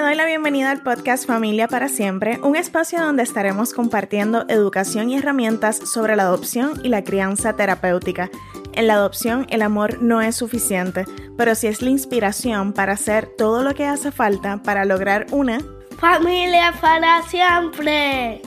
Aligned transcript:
Doy 0.00 0.14
la 0.14 0.26
bienvenida 0.26 0.70
al 0.70 0.82
podcast 0.82 1.26
Familia 1.26 1.66
para 1.66 1.88
Siempre, 1.88 2.38
un 2.42 2.54
espacio 2.54 3.00
donde 3.00 3.24
estaremos 3.24 3.74
compartiendo 3.74 4.46
educación 4.48 5.10
y 5.10 5.18
herramientas 5.18 5.76
sobre 5.76 6.14
la 6.14 6.22
adopción 6.22 6.80
y 6.84 6.88
la 6.88 7.02
crianza 7.02 7.56
terapéutica. 7.56 8.30
En 8.74 8.86
la 8.86 8.94
adopción 8.94 9.46
el 9.50 9.60
amor 9.60 10.00
no 10.00 10.22
es 10.22 10.36
suficiente, 10.36 11.04
pero 11.36 11.54
sí 11.56 11.66
es 11.66 11.82
la 11.82 11.90
inspiración 11.90 12.72
para 12.72 12.92
hacer 12.92 13.28
todo 13.36 13.62
lo 13.62 13.74
que 13.74 13.84
hace 13.86 14.12
falta 14.12 14.62
para 14.62 14.84
lograr 14.84 15.26
una 15.32 15.58
familia 15.98 16.72
para 16.80 17.20
siempre. 17.22 18.40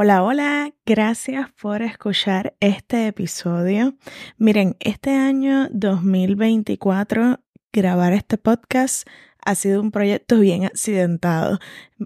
Hola, 0.00 0.22
hola, 0.22 0.72
gracias 0.86 1.50
por 1.60 1.82
escuchar 1.82 2.54
este 2.60 3.08
episodio. 3.08 3.96
Miren, 4.36 4.76
este 4.78 5.10
año 5.10 5.66
2024, 5.72 7.40
grabar 7.72 8.12
este 8.12 8.38
podcast 8.38 9.08
ha 9.44 9.54
sido 9.54 9.80
un 9.80 9.90
proyecto 9.90 10.38
bien 10.40 10.64
accidentado. 10.64 11.58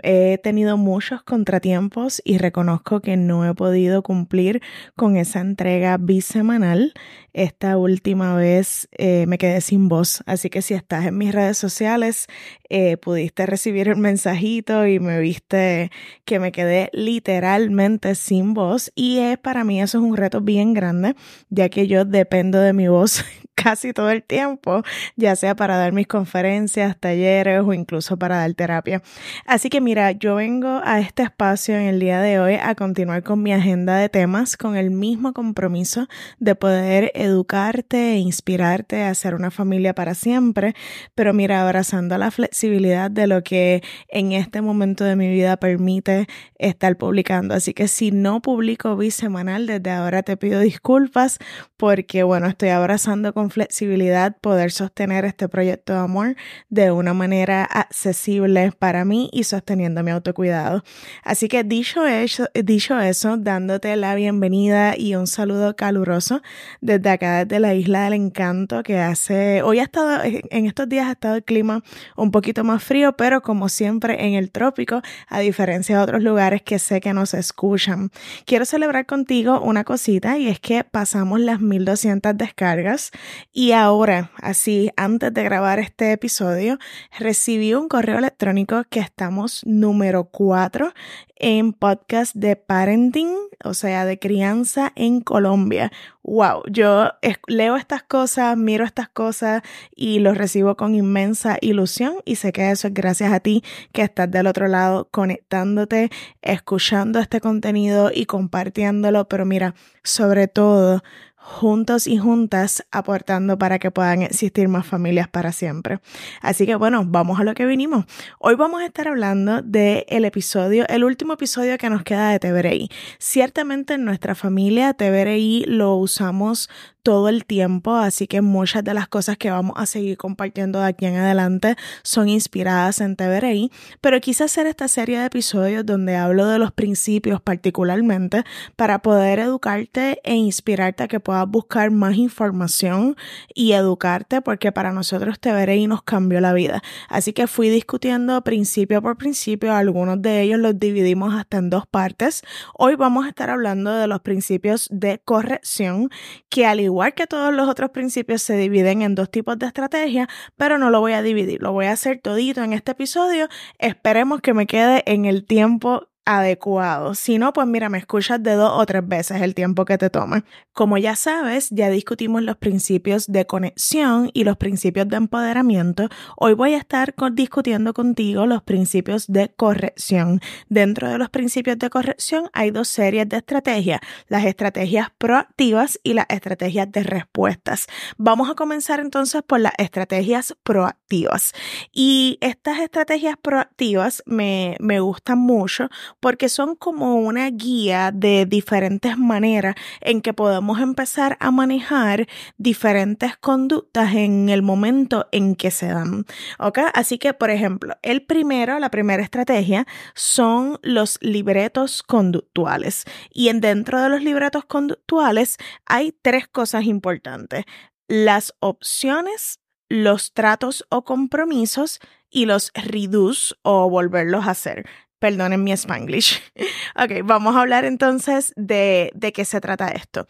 He 0.02 0.38
tenido 0.42 0.76
muchos 0.76 1.22
contratiempos 1.22 2.22
y 2.24 2.38
reconozco 2.38 3.00
que 3.00 3.16
no 3.16 3.44
he 3.44 3.54
podido 3.54 4.02
cumplir 4.02 4.62
con 4.96 5.16
esa 5.16 5.40
entrega 5.40 5.98
bisemanal. 5.98 6.94
Esta 7.32 7.76
última 7.76 8.34
vez 8.36 8.88
eh, 8.92 9.26
me 9.26 9.38
quedé 9.38 9.60
sin 9.60 9.88
voz, 9.88 10.22
así 10.26 10.50
que 10.50 10.62
si 10.62 10.74
estás 10.74 11.06
en 11.06 11.18
mis 11.18 11.34
redes 11.34 11.58
sociales, 11.58 12.26
eh, 12.68 12.96
pudiste 12.96 13.44
recibir 13.46 13.90
un 13.90 14.00
mensajito 14.00 14.86
y 14.86 14.98
me 14.98 15.20
viste 15.20 15.90
que 16.24 16.38
me 16.38 16.52
quedé 16.52 16.90
literalmente 16.92 18.14
sin 18.14 18.54
voz 18.54 18.92
y 18.94 19.18
es 19.18 19.38
para 19.38 19.64
mí 19.64 19.80
eso 19.80 19.98
es 19.98 20.04
un 20.04 20.16
reto 20.16 20.40
bien 20.40 20.74
grande, 20.74 21.16
ya 21.50 21.68
que 21.68 21.86
yo 21.86 22.04
dependo 22.04 22.60
de 22.60 22.72
mi 22.72 22.88
voz 22.88 23.24
casi 23.62 23.92
todo 23.92 24.10
el 24.10 24.22
tiempo, 24.22 24.82
ya 25.16 25.36
sea 25.36 25.54
para 25.54 25.76
dar 25.76 25.92
mis 25.92 26.06
conferencias, 26.06 26.98
talleres 26.98 27.62
o 27.64 27.72
incluso 27.72 28.16
para 28.16 28.38
dar 28.38 28.54
terapia. 28.54 29.02
Así 29.46 29.68
que 29.68 29.80
mira, 29.80 30.12
yo 30.12 30.36
vengo 30.36 30.80
a 30.84 31.00
este 31.00 31.22
espacio 31.22 31.76
en 31.76 31.82
el 31.82 32.00
día 32.00 32.20
de 32.20 32.40
hoy 32.40 32.54
a 32.54 32.74
continuar 32.74 33.22
con 33.22 33.42
mi 33.42 33.52
agenda 33.52 33.96
de 33.96 34.08
temas 34.08 34.56
con 34.56 34.76
el 34.76 34.90
mismo 34.90 35.32
compromiso 35.32 36.08
de 36.38 36.54
poder 36.54 37.12
educarte 37.14 38.14
e 38.14 38.18
inspirarte 38.18 39.02
a 39.02 39.14
ser 39.14 39.34
una 39.34 39.50
familia 39.50 39.94
para 39.94 40.14
siempre, 40.14 40.74
pero 41.14 41.32
mira, 41.32 41.62
abrazando 41.62 42.18
la 42.18 42.30
flexibilidad 42.30 43.10
de 43.10 43.26
lo 43.26 43.42
que 43.42 43.82
en 44.08 44.32
este 44.32 44.60
momento 44.60 45.04
de 45.04 45.16
mi 45.16 45.28
vida 45.28 45.56
permite 45.56 46.26
estar 46.58 46.96
publicando. 46.96 47.54
Así 47.54 47.74
que 47.74 47.88
si 47.88 48.10
no 48.10 48.40
publico 48.42 48.96
bisemanal, 48.96 49.66
desde 49.66 49.90
ahora 49.90 50.22
te 50.22 50.36
pido 50.36 50.60
disculpas 50.60 51.38
porque 51.76 52.22
bueno, 52.22 52.46
estoy 52.46 52.70
abrazando 52.70 53.32
con 53.32 53.50
flexibilidad 53.52 54.36
poder 54.40 54.70
sostener 54.70 55.24
este 55.24 55.48
proyecto 55.48 55.92
de 55.92 55.98
amor 55.98 56.36
de 56.68 56.90
una 56.90 57.14
manera 57.14 57.64
accesible 57.64 58.72
para 58.78 59.04
mí 59.04 59.28
y 59.32 59.44
sostener 59.44 59.72
teniendo 59.72 60.02
mi 60.02 60.10
autocuidado. 60.10 60.84
Así 61.24 61.48
que 61.48 61.64
dicho 61.64 62.06
eso, 62.06 62.46
dicho 62.54 63.00
eso, 63.00 63.38
dándote 63.38 63.96
la 63.96 64.14
bienvenida 64.14 64.94
y 64.98 65.14
un 65.14 65.26
saludo 65.26 65.76
caluroso 65.76 66.42
desde 66.82 67.08
acá, 67.08 67.44
desde 67.44 67.58
la 67.58 67.74
isla 67.74 68.04
del 68.04 68.12
encanto, 68.12 68.82
que 68.82 68.98
hace, 68.98 69.62
hoy 69.62 69.78
ha 69.78 69.84
estado, 69.84 70.22
en 70.24 70.66
estos 70.66 70.88
días 70.88 71.06
ha 71.06 71.12
estado 71.12 71.36
el 71.36 71.44
clima 71.44 71.82
un 72.16 72.30
poquito 72.30 72.64
más 72.64 72.82
frío, 72.84 73.16
pero 73.16 73.40
como 73.40 73.70
siempre 73.70 74.26
en 74.26 74.34
el 74.34 74.50
trópico, 74.50 75.00
a 75.28 75.40
diferencia 75.40 75.96
de 75.96 76.02
otros 76.02 76.22
lugares 76.22 76.60
que 76.62 76.78
sé 76.78 77.00
que 77.00 77.14
nos 77.14 77.32
escuchan. 77.32 78.10
Quiero 78.44 78.66
celebrar 78.66 79.06
contigo 79.06 79.60
una 79.60 79.84
cosita 79.84 80.36
y 80.36 80.48
es 80.48 80.60
que 80.60 80.84
pasamos 80.84 81.40
las 81.40 81.60
1200 81.60 82.36
descargas 82.36 83.10
y 83.52 83.72
ahora, 83.72 84.30
así, 84.36 84.90
antes 84.96 85.32
de 85.32 85.42
grabar 85.44 85.78
este 85.78 86.12
episodio, 86.12 86.78
recibí 87.18 87.74
un 87.74 87.88
correo 87.88 88.18
electrónico 88.18 88.84
que 88.88 89.00
estamos 89.00 89.62
número 89.64 90.24
4 90.24 90.92
en 91.42 91.72
podcast 91.72 92.36
de 92.36 92.54
parenting, 92.54 93.34
o 93.64 93.74
sea, 93.74 94.04
de 94.04 94.18
crianza 94.18 94.92
en 94.94 95.20
Colombia. 95.20 95.90
Wow, 96.22 96.62
yo 96.70 97.10
leo 97.48 97.76
estas 97.76 98.04
cosas, 98.04 98.56
miro 98.56 98.84
estas 98.84 99.08
cosas 99.08 99.62
y 99.94 100.20
los 100.20 100.38
recibo 100.38 100.76
con 100.76 100.94
inmensa 100.94 101.58
ilusión 101.60 102.14
y 102.24 102.36
sé 102.36 102.52
que 102.52 102.70
eso 102.70 102.86
es 102.86 102.94
gracias 102.94 103.32
a 103.32 103.40
ti 103.40 103.64
que 103.90 104.02
estás 104.02 104.30
del 104.30 104.46
otro 104.46 104.68
lado 104.68 105.08
conectándote, 105.10 106.10
escuchando 106.42 107.18
este 107.18 107.40
contenido 107.40 108.12
y 108.14 108.26
compartiéndolo, 108.26 109.26
pero 109.26 109.44
mira, 109.44 109.74
sobre 110.04 110.46
todo 110.46 111.02
juntos 111.42 112.06
y 112.06 112.18
juntas 112.18 112.84
aportando 112.92 113.58
para 113.58 113.80
que 113.80 113.90
puedan 113.90 114.22
existir 114.22 114.68
más 114.68 114.86
familias 114.86 115.28
para 115.28 115.50
siempre. 115.50 115.98
Así 116.40 116.66
que 116.66 116.76
bueno, 116.76 117.04
vamos 117.04 117.40
a 117.40 117.44
lo 117.44 117.54
que 117.54 117.66
vinimos. 117.66 118.06
Hoy 118.38 118.54
vamos 118.54 118.80
a 118.80 118.86
estar 118.86 119.08
hablando 119.08 119.60
del 119.60 120.04
el 120.08 120.24
episodio, 120.24 120.86
el 120.88 121.02
último 121.02 121.32
episodio 121.34 121.76
que 121.78 121.90
nos 121.90 122.04
queda 122.04 122.30
de 122.30 122.38
TVRI. 122.38 122.90
Ciertamente 123.18 123.94
en 123.94 124.04
nuestra 124.04 124.36
familia 124.36 124.94
TVRI 124.94 125.64
lo 125.66 125.96
usamos 125.96 126.70
todo 127.02 127.28
el 127.28 127.44
tiempo, 127.44 127.96
así 127.96 128.26
que 128.26 128.40
muchas 128.40 128.84
de 128.84 128.94
las 128.94 129.08
cosas 129.08 129.36
que 129.36 129.50
vamos 129.50 129.74
a 129.76 129.86
seguir 129.86 130.16
compartiendo 130.16 130.80
de 130.80 130.86
aquí 130.86 131.06
en 131.06 131.16
adelante 131.16 131.76
son 132.04 132.28
inspiradas 132.28 133.00
en 133.00 133.16
TVRI, 133.16 133.72
pero 134.00 134.20
quise 134.20 134.44
hacer 134.44 134.66
esta 134.66 134.86
serie 134.86 135.18
de 135.18 135.26
episodios 135.26 135.84
donde 135.84 136.16
hablo 136.16 136.46
de 136.46 136.60
los 136.60 136.70
principios 136.70 137.40
particularmente 137.40 138.44
para 138.76 139.00
poder 139.00 139.40
educarte 139.40 140.20
e 140.22 140.34
inspirarte 140.34 141.02
a 141.02 141.08
que 141.08 141.18
puedas 141.18 141.48
buscar 141.48 141.90
más 141.90 142.16
información 142.16 143.16
y 143.52 143.72
educarte 143.72 144.40
porque 144.40 144.70
para 144.70 144.92
nosotros 144.92 145.40
TVRI 145.40 145.88
nos 145.88 146.02
cambió 146.02 146.40
la 146.40 146.52
vida. 146.52 146.82
Así 147.08 147.32
que 147.32 147.48
fui 147.48 147.68
discutiendo 147.68 148.42
principio 148.42 149.02
por 149.02 149.16
principio, 149.16 149.74
algunos 149.74 150.22
de 150.22 150.42
ellos 150.42 150.60
los 150.60 150.78
dividimos 150.78 151.34
hasta 151.34 151.58
en 151.58 151.68
dos 151.68 151.86
partes. 151.86 152.42
Hoy 152.74 152.94
vamos 152.94 153.26
a 153.26 153.28
estar 153.28 153.50
hablando 153.50 153.92
de 153.92 154.06
los 154.06 154.20
principios 154.20 154.88
de 154.92 155.20
corrección 155.24 156.08
que 156.48 156.64
al 156.64 156.78
igual 156.78 156.91
igual 156.92 157.14
que 157.14 157.26
todos 157.26 157.52
los 157.52 157.68
otros 157.68 157.90
principios, 157.90 158.42
se 158.42 158.56
dividen 158.56 159.02
en 159.02 159.14
dos 159.14 159.30
tipos 159.30 159.58
de 159.58 159.66
estrategias, 159.66 160.28
pero 160.56 160.78
no 160.78 160.90
lo 160.90 161.00
voy 161.00 161.12
a 161.12 161.22
dividir, 161.22 161.62
lo 161.62 161.72
voy 161.72 161.86
a 161.86 161.92
hacer 161.92 162.20
todito 162.20 162.62
en 162.62 162.72
este 162.72 162.92
episodio. 162.92 163.48
Esperemos 163.78 164.40
que 164.40 164.54
me 164.54 164.66
quede 164.66 165.02
en 165.06 165.24
el 165.24 165.44
tiempo 165.44 166.08
adecuado. 166.24 167.14
Si 167.14 167.38
no, 167.38 167.52
pues 167.52 167.66
mira, 167.66 167.88
me 167.88 167.98
escuchas 167.98 168.42
de 168.42 168.54
dos 168.54 168.72
o 168.74 168.86
tres 168.86 169.06
veces 169.06 169.42
el 169.42 169.54
tiempo 169.54 169.84
que 169.84 169.98
te 169.98 170.10
toma. 170.10 170.44
Como 170.72 170.96
ya 170.98 171.16
sabes, 171.16 171.68
ya 171.70 171.90
discutimos 171.90 172.42
los 172.42 172.56
principios 172.56 173.26
de 173.26 173.46
conexión 173.46 174.30
y 174.32 174.44
los 174.44 174.56
principios 174.56 175.08
de 175.08 175.16
empoderamiento. 175.16 176.08
Hoy 176.36 176.54
voy 176.54 176.74
a 176.74 176.78
estar 176.78 177.14
discutiendo 177.32 177.92
contigo 177.92 178.46
los 178.46 178.62
principios 178.62 179.26
de 179.26 179.50
corrección. 179.50 180.40
Dentro 180.68 181.10
de 181.10 181.18
los 181.18 181.30
principios 181.30 181.78
de 181.78 181.90
corrección 181.90 182.48
hay 182.52 182.70
dos 182.70 182.88
series 182.88 183.28
de 183.28 183.38
estrategias, 183.38 184.00
las 184.28 184.44
estrategias 184.44 185.08
proactivas 185.18 185.98
y 186.02 186.14
las 186.14 186.26
estrategias 186.28 186.90
de 186.90 187.02
respuestas. 187.02 187.86
Vamos 188.16 188.48
a 188.48 188.54
comenzar 188.54 189.00
entonces 189.00 189.42
por 189.42 189.60
las 189.60 189.72
estrategias 189.78 190.56
proactivas. 190.62 191.52
Y 191.92 192.38
estas 192.40 192.78
estrategias 192.78 193.36
proactivas 193.40 194.22
me, 194.26 194.76
me 194.78 195.00
gustan 195.00 195.38
mucho 195.38 195.90
porque 196.22 196.48
son 196.48 196.76
como 196.76 197.16
una 197.16 197.50
guía 197.50 198.12
de 198.14 198.46
diferentes 198.46 199.18
maneras 199.18 199.74
en 200.00 200.22
que 200.22 200.32
podemos 200.32 200.78
empezar 200.78 201.36
a 201.40 201.50
manejar 201.50 202.28
diferentes 202.56 203.36
conductas 203.36 204.14
en 204.14 204.48
el 204.48 204.62
momento 204.62 205.26
en 205.32 205.56
que 205.56 205.72
se 205.72 205.88
dan. 205.88 206.24
¿Ok? 206.60 206.78
Así 206.94 207.18
que, 207.18 207.34
por 207.34 207.50
ejemplo, 207.50 207.96
el 208.02 208.24
primero, 208.24 208.78
la 208.78 208.88
primera 208.88 209.20
estrategia 209.20 209.84
son 210.14 210.78
los 210.82 211.18
libretos 211.22 212.04
conductuales. 212.04 213.04
Y 213.32 213.48
en 213.48 213.60
dentro 213.60 214.00
de 214.00 214.08
los 214.08 214.22
libretos 214.22 214.64
conductuales 214.64 215.56
hay 215.86 216.14
tres 216.22 216.46
cosas 216.46 216.84
importantes. 216.84 217.64
Las 218.06 218.54
opciones, 218.60 219.58
los 219.88 220.34
tratos 220.34 220.86
o 220.88 221.02
compromisos 221.02 221.98
y 222.30 222.46
los 222.46 222.70
reduce 222.74 223.56
o 223.62 223.90
volverlos 223.90 224.46
a 224.46 224.52
hacer. 224.52 224.86
Perdonen 225.22 225.62
mi 225.62 225.70
spanglish. 225.70 226.42
ok, 226.96 227.22
vamos 227.22 227.54
a 227.54 227.60
hablar 227.60 227.84
entonces 227.84 228.52
de, 228.56 229.12
de 229.14 229.32
qué 229.32 229.44
se 229.44 229.60
trata 229.60 229.86
esto. 229.86 230.26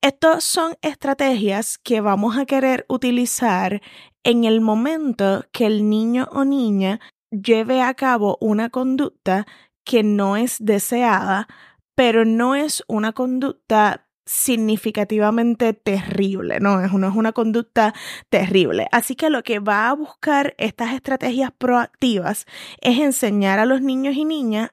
Estas 0.00 0.42
son 0.42 0.74
estrategias 0.82 1.78
que 1.78 2.00
vamos 2.00 2.36
a 2.36 2.44
querer 2.44 2.84
utilizar 2.88 3.80
en 4.24 4.42
el 4.42 4.60
momento 4.60 5.44
que 5.52 5.66
el 5.66 5.88
niño 5.88 6.28
o 6.32 6.44
niña 6.44 6.98
lleve 7.30 7.82
a 7.82 7.94
cabo 7.94 8.36
una 8.40 8.68
conducta 8.68 9.46
que 9.84 10.02
no 10.02 10.36
es 10.36 10.56
deseada, 10.58 11.46
pero 11.94 12.24
no 12.24 12.56
es 12.56 12.82
una 12.88 13.12
conducta 13.12 14.08
significativamente 14.24 15.72
terrible, 15.72 16.60
¿no? 16.60 16.80
Es 16.80 16.92
una, 16.92 17.08
es 17.08 17.14
una 17.14 17.32
conducta 17.32 17.94
terrible. 18.30 18.88
Así 18.92 19.16
que 19.16 19.30
lo 19.30 19.42
que 19.42 19.58
va 19.58 19.88
a 19.88 19.94
buscar 19.94 20.54
estas 20.58 20.92
estrategias 20.92 21.50
proactivas 21.56 22.46
es 22.80 22.98
enseñar 22.98 23.58
a 23.58 23.66
los 23.66 23.80
niños 23.80 24.14
y 24.16 24.24
niñas 24.24 24.70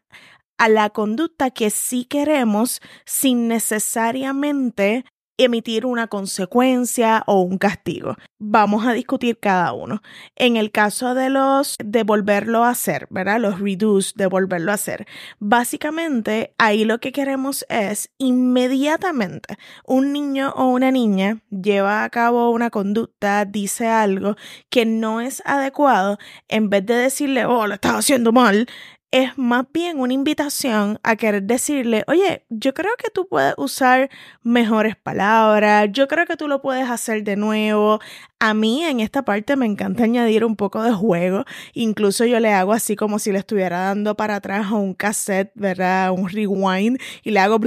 a 0.57 0.68
la 0.68 0.90
conducta 0.90 1.51
que 1.51 1.69
sí 1.69 2.06
queremos 2.06 2.81
sin 3.06 3.48
necesariamente 3.48 5.06
emitir 5.39 5.86
una 5.86 6.07
consecuencia 6.07 7.24
o 7.25 7.41
un 7.41 7.57
castigo. 7.57 8.15
Vamos 8.38 8.86
a 8.86 8.94
discutir 8.94 9.39
cada 9.39 9.74
uno. 9.74 10.01
En 10.36 10.57
el 10.57 10.71
caso 10.71 11.15
de 11.15 11.30
los 11.30 11.75
de 11.83 12.03
volverlo 12.03 12.63
a 12.63 12.69
hacer, 12.69 13.07
¿verdad? 13.09 13.39
Los 13.39 13.59
reduce, 13.59 14.13
de 14.15 14.27
volverlo 14.27 14.71
a 14.71 14.75
hacer. 14.75 15.07
Básicamente, 15.39 16.53
ahí 16.57 16.86
lo 16.86 17.00
que 17.00 17.12
queremos 17.12 17.65
es 17.69 18.12
inmediatamente 18.18 19.57
un 19.86 20.13
niño 20.13 20.53
o 20.56 20.65
una 20.65 20.91
niña 20.91 21.42
lleva 21.50 22.03
a 22.03 22.09
cabo 22.09 22.51
una 22.51 22.69
conducta, 22.69 23.45
dice 23.45 23.88
algo 23.88 24.35
que 24.69 24.85
no 24.85 25.21
es 25.21 25.42
adecuado, 25.45 26.18
en 26.47 26.69
vez 26.69 26.85
de 26.85 26.95
decirle, 26.95 27.45
oh, 27.45 27.68
lo 27.68 27.75
estás 27.75 27.94
haciendo 27.94 28.31
mal, 28.31 28.68
es 29.11 29.38
más 29.38 29.65
bien 29.73 30.00
una 30.00 30.13
invitación 30.13 31.00
a 31.01 31.15
querer 31.15 31.44
decirle, 31.44 32.03
oye, 32.07 32.45
yo 32.50 32.73
creo 32.75 32.91
que 32.97 33.09
tú 33.09 33.27
puedes 33.27 33.56
usar 33.57 34.09
mejores 34.44 34.95
palabras, 34.95 35.89
yo 35.91 36.07
creo 36.07 36.27
que 36.27 36.38
tú 36.38 36.47
lo 36.47 36.61
puedes 36.61 36.88
hacer 36.89 37.23
de 37.23 37.35
nuevo. 37.35 38.00
A 38.39 38.53
mí 38.53 38.83
en 38.83 39.00
esta 39.00 39.23
parte 39.23 39.56
me 39.56 39.65
encanta 39.65 40.03
añadir 40.03 40.45
un 40.45 40.56
poco 40.56 40.83
de 40.83 40.94
juego, 40.94 41.44
incluso 41.73 42.23
yo 42.25 42.39
le 42.39 42.53
hago 42.53 42.71
así 42.71 42.95
como 42.95 43.17
si 43.19 43.31
le 43.31 43.39
estuviera 43.39 43.79
dando 43.79 44.15
para 44.15 44.35
atrás 44.35 44.67
a 44.67 44.75
un 44.75 44.94
cassette, 44.94 45.51
¿verdad? 45.56 46.11
Un 46.11 46.29
rewind 46.29 47.00
y 47.23 47.31
le 47.31 47.39
hago 47.39 47.59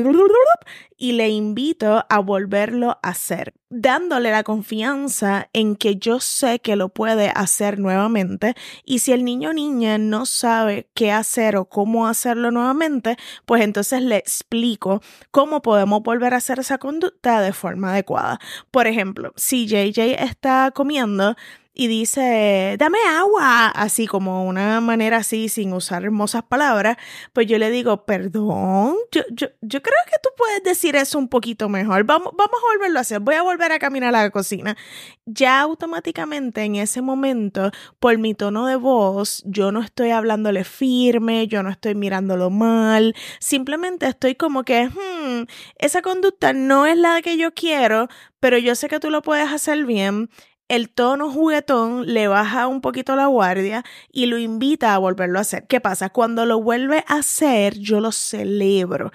y 1.03 1.11
le 1.11 1.31
invito 1.31 2.07
a 2.09 2.21
volverlo 2.21 2.91
a 3.03 3.09
hacer, 3.09 3.55
dándole 3.71 4.31
la 4.31 4.45
confianza 4.45 5.49
en 5.53 5.75
que 5.75 5.97
yo 5.97 6.21
sé 6.21 6.61
que 6.61 6.77
lo 6.77 6.91
puede 6.91 7.33
hacer 7.35 7.81
nuevamente 7.81 8.55
y 8.85 9.01
si 9.01 9.11
el 9.11 9.25
niño 9.25 9.51
o 9.51 9.53
niña 9.53 9.99
no 9.99 10.27
sabe 10.27 10.89
qué 10.95 11.11
hacer 11.11 11.57
o 11.57 11.65
cómo 11.65 12.07
hacerlo 12.07 12.53
nuevamente, 12.53 13.17
pues 13.47 13.63
entonces 13.63 14.01
le 14.01 14.17
explico 14.17 15.03
cómo 15.33 15.61
podemos 15.61 16.05
volver 16.05 16.35
a 16.35 16.37
hacer 16.37 16.61
esa 16.61 16.79
conducta 16.79 17.41
de 17.41 17.53
forma 17.53 17.91
adecuada. 17.91 18.39
Por 18.71 18.87
ejemplo, 18.87 19.33
si 19.35 19.67
JJ 19.67 20.23
está 20.23 20.71
comiendo 20.73 21.35
y 21.75 21.87
dice, 21.87 22.77
dame 22.79 22.99
agua, 23.09 23.69
así 23.69 24.07
como 24.07 24.45
una 24.45 24.81
manera 24.81 25.19
así, 25.19 25.49
sin 25.49 25.73
usar 25.73 26.05
hermosas 26.05 26.43
palabras, 26.43 26.99
pues 27.33 27.47
yo 27.47 27.59
le 27.59 27.71
digo, 27.71 28.05
perdón, 28.05 28.97
yo, 29.11 29.23
yo, 29.31 29.49
yo 29.63 29.83
creo 29.83 29.97
que 30.07 30.19
tú 30.23 30.29
puedes 30.37 30.63
decir 30.63 30.97
eso 30.97 31.19
un 31.19 31.29
poquito 31.29 31.71
mejor, 31.71 32.05
vamos, 32.05 32.33
vamos 32.37 32.57
a 32.57 32.75
volverlo 32.75 32.99
a 32.99 33.03
hacer, 33.03 33.21
voy 33.21 33.37
a 33.37 33.43
volver 33.43 33.73
a 33.73 33.79
caminar 33.79 34.15
a 34.15 34.23
la 34.23 34.31
cocina. 34.31 34.77
Ya 35.25 35.61
automáticamente 35.61 36.63
en 36.63 36.77
ese 36.77 37.01
momento, 37.01 37.71
por 37.99 38.19
mi 38.19 38.35
tono 38.35 38.67
de 38.67 38.77
voz, 38.77 39.43
yo 39.47 39.73
no 39.73 39.81
estoy 39.83 40.11
hablándole 40.11 40.65
firme, 40.65 41.47
yo 41.49 41.63
no 41.63 41.71
estoy 41.71 41.95
mirándolo 41.95 42.51
mal, 42.51 43.15
simplemente 43.39 44.07
estoy 44.07 44.35
como 44.35 44.65
que, 44.65 44.89
hmm, 44.89 45.45
esa 45.77 46.03
conducta 46.03 46.53
no 46.53 46.85
es 46.87 46.99
la 46.99 47.23
que 47.23 47.39
yo 47.39 47.55
quiero, 47.55 48.09
pero 48.41 48.59
yo 48.59 48.75
sé 48.75 48.89
que 48.89 49.01
tú 49.01 49.09
lo 49.11 49.23
puedes 49.23 49.51
hacer 49.51 49.87
bien 49.87 50.29
el 50.73 50.89
tono 50.89 51.31
juguetón 51.31 52.15
le 52.15 52.29
baja 52.29 52.67
un 52.67 52.81
poquito 52.81 53.15
la 53.15 53.27
guardia 53.27 53.85
y 54.11 54.25
lo 54.25 54.39
invita 54.39 54.95
a 54.95 54.99
volverlo 54.99 55.37
a 55.37 55.43
hacer. 55.43 55.67
¿Qué 55.67 55.83
pasa? 55.83 56.09
Cuando 56.09 56.47
lo 56.47 56.63
vuelve 56.63 57.05
a 57.09 57.17
hacer, 57.17 57.79
yo 57.79 58.01
lo 58.01 58.11
celebro. 58.11 59.11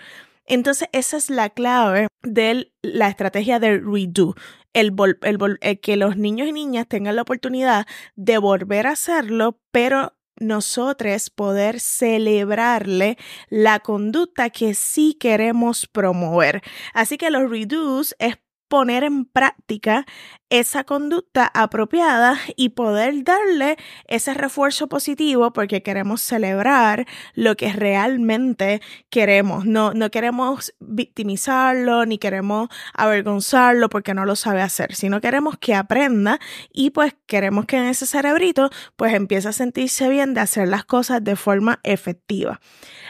Entonces, 0.45 0.88
esa 0.92 1.18
es 1.18 1.31
la 1.31 1.50
clave 1.50 2.09
de 2.21 2.71
la 2.83 3.07
estrategia 3.07 3.59
del 3.59 3.83
redo. 3.83 4.36
El, 4.74 4.94
el, 5.24 5.80
que 5.80 5.98
los 5.98 6.15
niños 6.15 6.48
y 6.48 6.51
niñas 6.51 6.88
tengan 6.88 7.15
la 7.15 7.24
oportunidad 7.24 7.88
de 8.15 8.38
volver 8.38 8.86
a 8.86 8.92
hacerlo, 8.92 9.60
pero 9.71 10.13
nosotros 10.39 11.31
poder 11.31 11.80
celebrarle 11.80 13.18
la 13.50 13.80
conducta 13.80 14.51
que 14.51 14.75
sí 14.75 15.18
queremos 15.19 15.88
promover. 15.88 16.62
Así 16.94 17.18
que 17.18 17.31
los 17.31 17.50
redos 17.50 18.15
es 18.19 18.38
poner 18.68 19.04
en 19.04 19.25
práctica 19.25 20.06
esa 20.50 20.84
conducta 20.84 21.52
apropiada 21.54 22.38
y 22.56 22.69
poder 22.69 23.24
darle 23.24 23.78
ese 24.06 24.34
refuerzo 24.34 24.88
positivo 24.88 25.52
porque 25.52 25.84
queremos 25.84 26.22
celebrar 26.22 27.06
lo 27.34 27.56
que 27.56 27.74
realmente 27.74 28.81
queremos. 29.10 29.66
No, 29.66 29.94
no 29.94 30.10
queremos 30.10 30.74
victimizarlo 30.80 32.06
ni 32.06 32.18
queremos 32.18 32.69
avergonzarlo 32.94 33.90
porque 33.90 34.14
no 34.14 34.25
lo 34.25 34.36
sabe 34.36 34.62
hacer, 34.62 34.96
sino 34.96 35.20
queremos 35.20 35.58
que 35.58 35.75
aprenda 35.75 36.40
y 36.72 36.92
pues 36.92 37.16
queremos 37.25 37.66
que 37.66 37.78
en 37.78 37.86
ese 37.86 38.06
cerebrito 38.06 38.70
pues 38.96 39.13
empiece 39.13 39.50
a 39.50 39.54
sentirse 39.54 40.10
bien 40.10 40.34
de 40.34 40.42
hacer 40.42 40.68
las 40.68 40.86
cosas 40.86 41.24
de 41.24 41.36
forma 41.36 41.80
efectiva. 41.84 42.62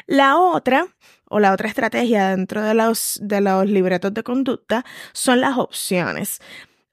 La 0.07 0.37
otra 0.37 0.87
o 1.29 1.39
la 1.39 1.53
otra 1.53 1.67
estrategia 1.69 2.29
dentro 2.29 2.61
de 2.61 2.73
los, 2.73 3.19
de 3.21 3.41
los 3.41 3.65
libretos 3.67 4.13
de 4.13 4.23
conducta 4.23 4.85
son 5.13 5.41
las 5.41 5.57
opciones. 5.57 6.39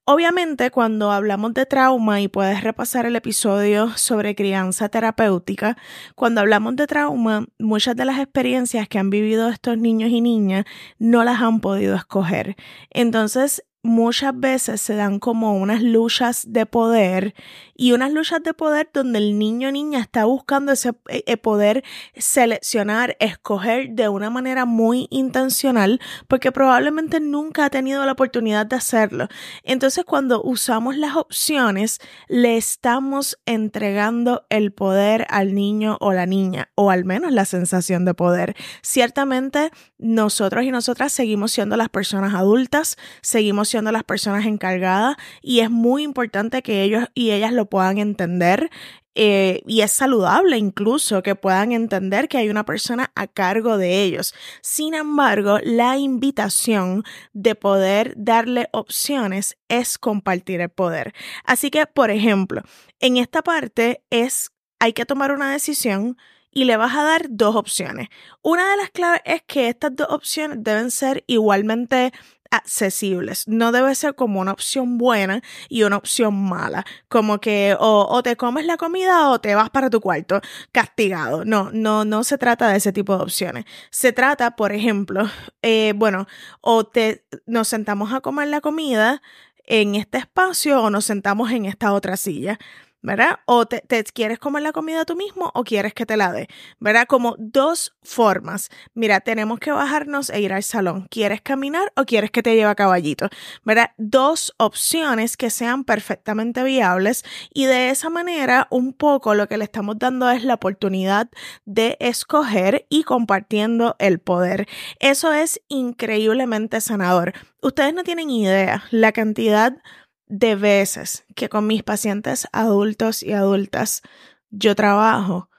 Obviamente, 0.07 0.71
cuando 0.71 1.11
hablamos 1.13 1.55
de 1.55 1.65
trauma, 1.65 2.21
y 2.21 2.29
puedes 2.29 2.63
repasar 2.63 3.07
el 3.07 3.17
episodio 3.17 3.89
sobre 3.97 4.35
crianza 4.35 4.91
terapéutica, 4.91 5.79
cuando 6.15 6.43
hablamos 6.43 6.77
de 6.77 6.87
trauma, 6.87 7.47
muchas 7.59 7.97
de 7.97 8.05
las 8.05 8.19
experiencias 8.19 8.87
que 8.87 8.99
han 8.99 9.09
vivido 9.09 9.49
estos 9.49 9.79
niños 9.79 10.11
y 10.11 10.21
niñas 10.21 10.67
no 10.99 11.25
las 11.25 11.41
han 11.41 11.61
podido 11.61 11.97
escoger. 11.97 12.55
Entonces, 12.91 13.65
muchas 13.85 14.33
veces 14.41 14.81
se 14.81 14.95
dan 14.95 15.19
como 15.19 15.57
unas 15.57 15.83
luchas 15.83 16.47
de 16.49 16.65
poder 16.65 17.35
y 17.77 17.93
unas 17.93 18.13
luchas 18.13 18.43
de 18.43 18.55
poder 18.55 18.89
donde 18.93 19.19
el 19.19 19.39
niño 19.39 19.69
o 19.69 19.73
niña 19.73 20.01
está 20.01 20.25
buscando 20.25 20.73
ese 20.73 20.95
eh, 21.09 21.23
eh, 21.27 21.37
poder 21.37 21.85
seleccionar, 22.17 23.15
escoger 23.21 23.91
de 23.91 24.09
una 24.09 24.31
manera 24.31 24.65
muy 24.65 25.07
intencional 25.11 26.01
porque 26.29 26.51
probablemente 26.51 27.21
nunca 27.21 27.67
ha 27.67 27.71
tenido 27.71 28.05
la 28.07 28.13
oportunidad 28.13 28.65
de 28.65 28.77
hacerlo. 28.77 29.29
Entonces 29.65 30.05
cuando 30.07 30.43
usamos 30.43 30.97
las 30.97 31.17
opciones 31.17 32.01
le 32.27 32.57
estamos 32.57 33.39
entregando 33.45 34.47
el 34.49 34.73
poder 34.73 35.27
al 35.29 35.55
niño 35.55 35.99
o 36.01 36.15
la 36.15 36.25
niña 36.25 36.71
o 36.75 36.91
al 36.91 37.05
menos 37.05 37.33
la 37.33 37.45
sensación 37.45 38.07
de 38.07 38.15
poder. 38.15 38.57
Ciertamente 38.81 39.71
nosotros 39.99 40.65
y 40.65 40.71
nosotras 40.71 41.13
seguimos 41.13 41.53
siendo 41.53 41.77
las 41.77 41.91
personas 41.91 42.33
adultas, 42.33 42.97
seguimos 43.21 43.74
siendo 43.75 43.91
las 43.91 44.05
personas 44.05 44.47
encargadas 44.47 45.17
y 45.43 45.59
es 45.59 45.69
muy 45.69 46.05
importante 46.05 46.63
que 46.63 46.83
ellos 46.83 47.07
y 47.13 47.33
ellas 47.33 47.53
lo 47.53 47.67
puedan 47.67 47.99
entender 47.99 48.71
eh, 49.17 49.63
y 49.67 49.81
es 49.81 49.91
saludable 49.91 50.59
incluso 50.59 51.25
que 51.25 51.35
puedan 51.35 51.73
entender 51.73 52.29
que 52.29 52.39
hay 52.39 52.51
una 52.51 52.65
persona 52.65 53.11
a 53.17 53.27
cargo 53.27 53.77
de 53.77 54.05
ellos. 54.05 54.33
Sin 54.63 54.95
embargo, 54.95 55.59
la 55.65 55.99
invitación 55.99 57.03
de 57.33 57.57
poder 57.57 58.15
darle 58.17 58.69
opciones 58.73 59.57
es 59.69 59.99
compartir 59.99 60.61
el 60.61 60.69
poder. 60.69 61.13
Así 61.43 61.73
que, 61.73 61.87
por 61.87 62.13
ejemplo, 62.13 62.63
en 63.01 63.17
esta 63.17 63.43
parte 63.43 64.05
es, 64.11 64.53
hay 64.79 64.93
que 64.93 65.05
tomar 65.05 65.33
una 65.33 65.51
decisión 65.51 66.17
y 66.55 66.65
le 66.65 66.77
vas 66.77 66.95
a 66.95 67.03
dar 67.03 67.27
dos 67.29 67.57
opciones. 67.57 68.09
Una 68.41 68.71
de 68.71 68.77
las 68.77 68.91
claves 68.91 69.21
es 69.25 69.43
que 69.43 69.69
estas 69.69 69.95
dos 69.97 70.07
opciones 70.09 70.59
deben 70.61 70.93
ser 70.93 71.25
igualmente 71.27 72.13
accesibles. 72.57 73.47
No 73.49 73.73
debe 73.73 73.95
ser 73.95 74.15
como 74.15 74.41
una 74.41 74.53
opción 74.53 74.99
buena 74.99 75.43
y 75.69 75.83
una 75.83 75.97
opción 75.97 76.35
mala. 76.35 76.85
Como 77.09 77.41
que 77.41 77.77
o, 77.79 78.23
te 78.23 78.37
comes 78.37 78.67
la 78.67 78.77
comida 78.77 79.31
o 79.31 79.41
te 79.41 79.55
vas 79.55 79.71
para 79.71 79.91
tu 79.91 80.01
cuarto 80.01 80.41
castigado. 80.73 81.45
No, 81.45 81.71
no, 81.73 82.05
no 82.05 82.25
se 82.25 82.39
trata 82.39 82.69
de 82.69 82.77
ese 82.77 82.93
tipo 82.93 83.17
de 83.17 83.23
opciones. 83.23 83.65
Se 83.91 84.13
trata, 84.13 84.57
por 84.57 84.73
ejemplo, 84.73 85.29
eh, 85.63 85.93
bueno, 85.97 86.27
o 86.61 86.85
te 86.85 87.27
nos 87.47 87.69
sentamos 87.69 88.13
a 88.13 88.21
comer 88.21 88.49
la 88.49 88.61
comida 88.61 89.23
en 89.67 89.95
este 89.95 90.19
espacio 90.19 90.83
o 90.83 90.91
nos 90.91 91.05
sentamos 91.05 91.51
en 91.51 91.65
esta 91.65 91.93
otra 91.93 92.17
silla. 92.17 92.59
¿Verdad? 93.05 93.41
O 93.45 93.67
te, 93.67 93.83
quieres 94.15 94.39
comer 94.39 94.63
la 94.63 94.73
comida 94.73 95.05
tú 95.05 95.15
mismo 95.15 95.53
o 95.55 95.63
quieres 95.63 95.93
que 95.93 96.07
te 96.07 96.17
la 96.17 96.33
dé, 96.33 96.49
¿verdad? 96.81 97.07
Como 97.07 97.37
dos 97.39 97.95
formas. 98.03 98.71
Mira, 98.95 99.21
tenemos 99.21 99.61
que 99.61 99.73
bajarnos 99.73 100.31
e 100.31 100.41
ir 100.41 100.55
al 100.55 100.63
salón. 100.63 101.07
¿Quieres 101.11 101.43
caminar 101.43 101.93
o 101.97 102.07
quieres 102.07 102.31
que 102.31 102.43
te 102.43 102.55
lleve 102.55 102.71
a 102.71 102.75
caballito? 102.75 103.29
¿Verdad? 103.63 103.91
Dos 103.99 104.55
opciones 104.57 105.37
que 105.37 105.51
sean 105.51 105.85
perfectamente 105.85 106.65
viables 106.65 107.25
y 107.53 107.67
de 107.67 107.91
esa 107.91 108.09
manera 108.09 108.69
un 108.71 108.95
poco 108.95 109.35
lo 109.35 109.49
que 109.49 109.59
le 109.59 109.65
estamos 109.65 109.99
dando 109.99 110.31
es 110.31 110.43
la 110.43 110.55
oportunidad 110.55 111.29
de 111.67 111.99
escoger 112.01 112.87
y 112.89 113.03
compartiendo 113.03 113.97
el 113.99 114.19
poder. 114.19 114.67
Eso 114.99 115.31
es 115.35 115.61
increíblemente 115.69 116.81
sanador. 116.81 117.35
Ustedes 117.61 117.93
no 117.93 118.03
tienen 118.03 118.31
idea 118.31 118.85
la 118.91 119.13
cantidad 119.13 119.77
veces 120.27 121.25
que 121.35 121.49
con 121.49 121.67
mis 121.67 121.83
pacientes 121.83 122.49
adultos 122.53 123.23
y 123.23 123.33
adultas 123.33 124.03
yo 124.51 124.75
trabajo 124.75 125.51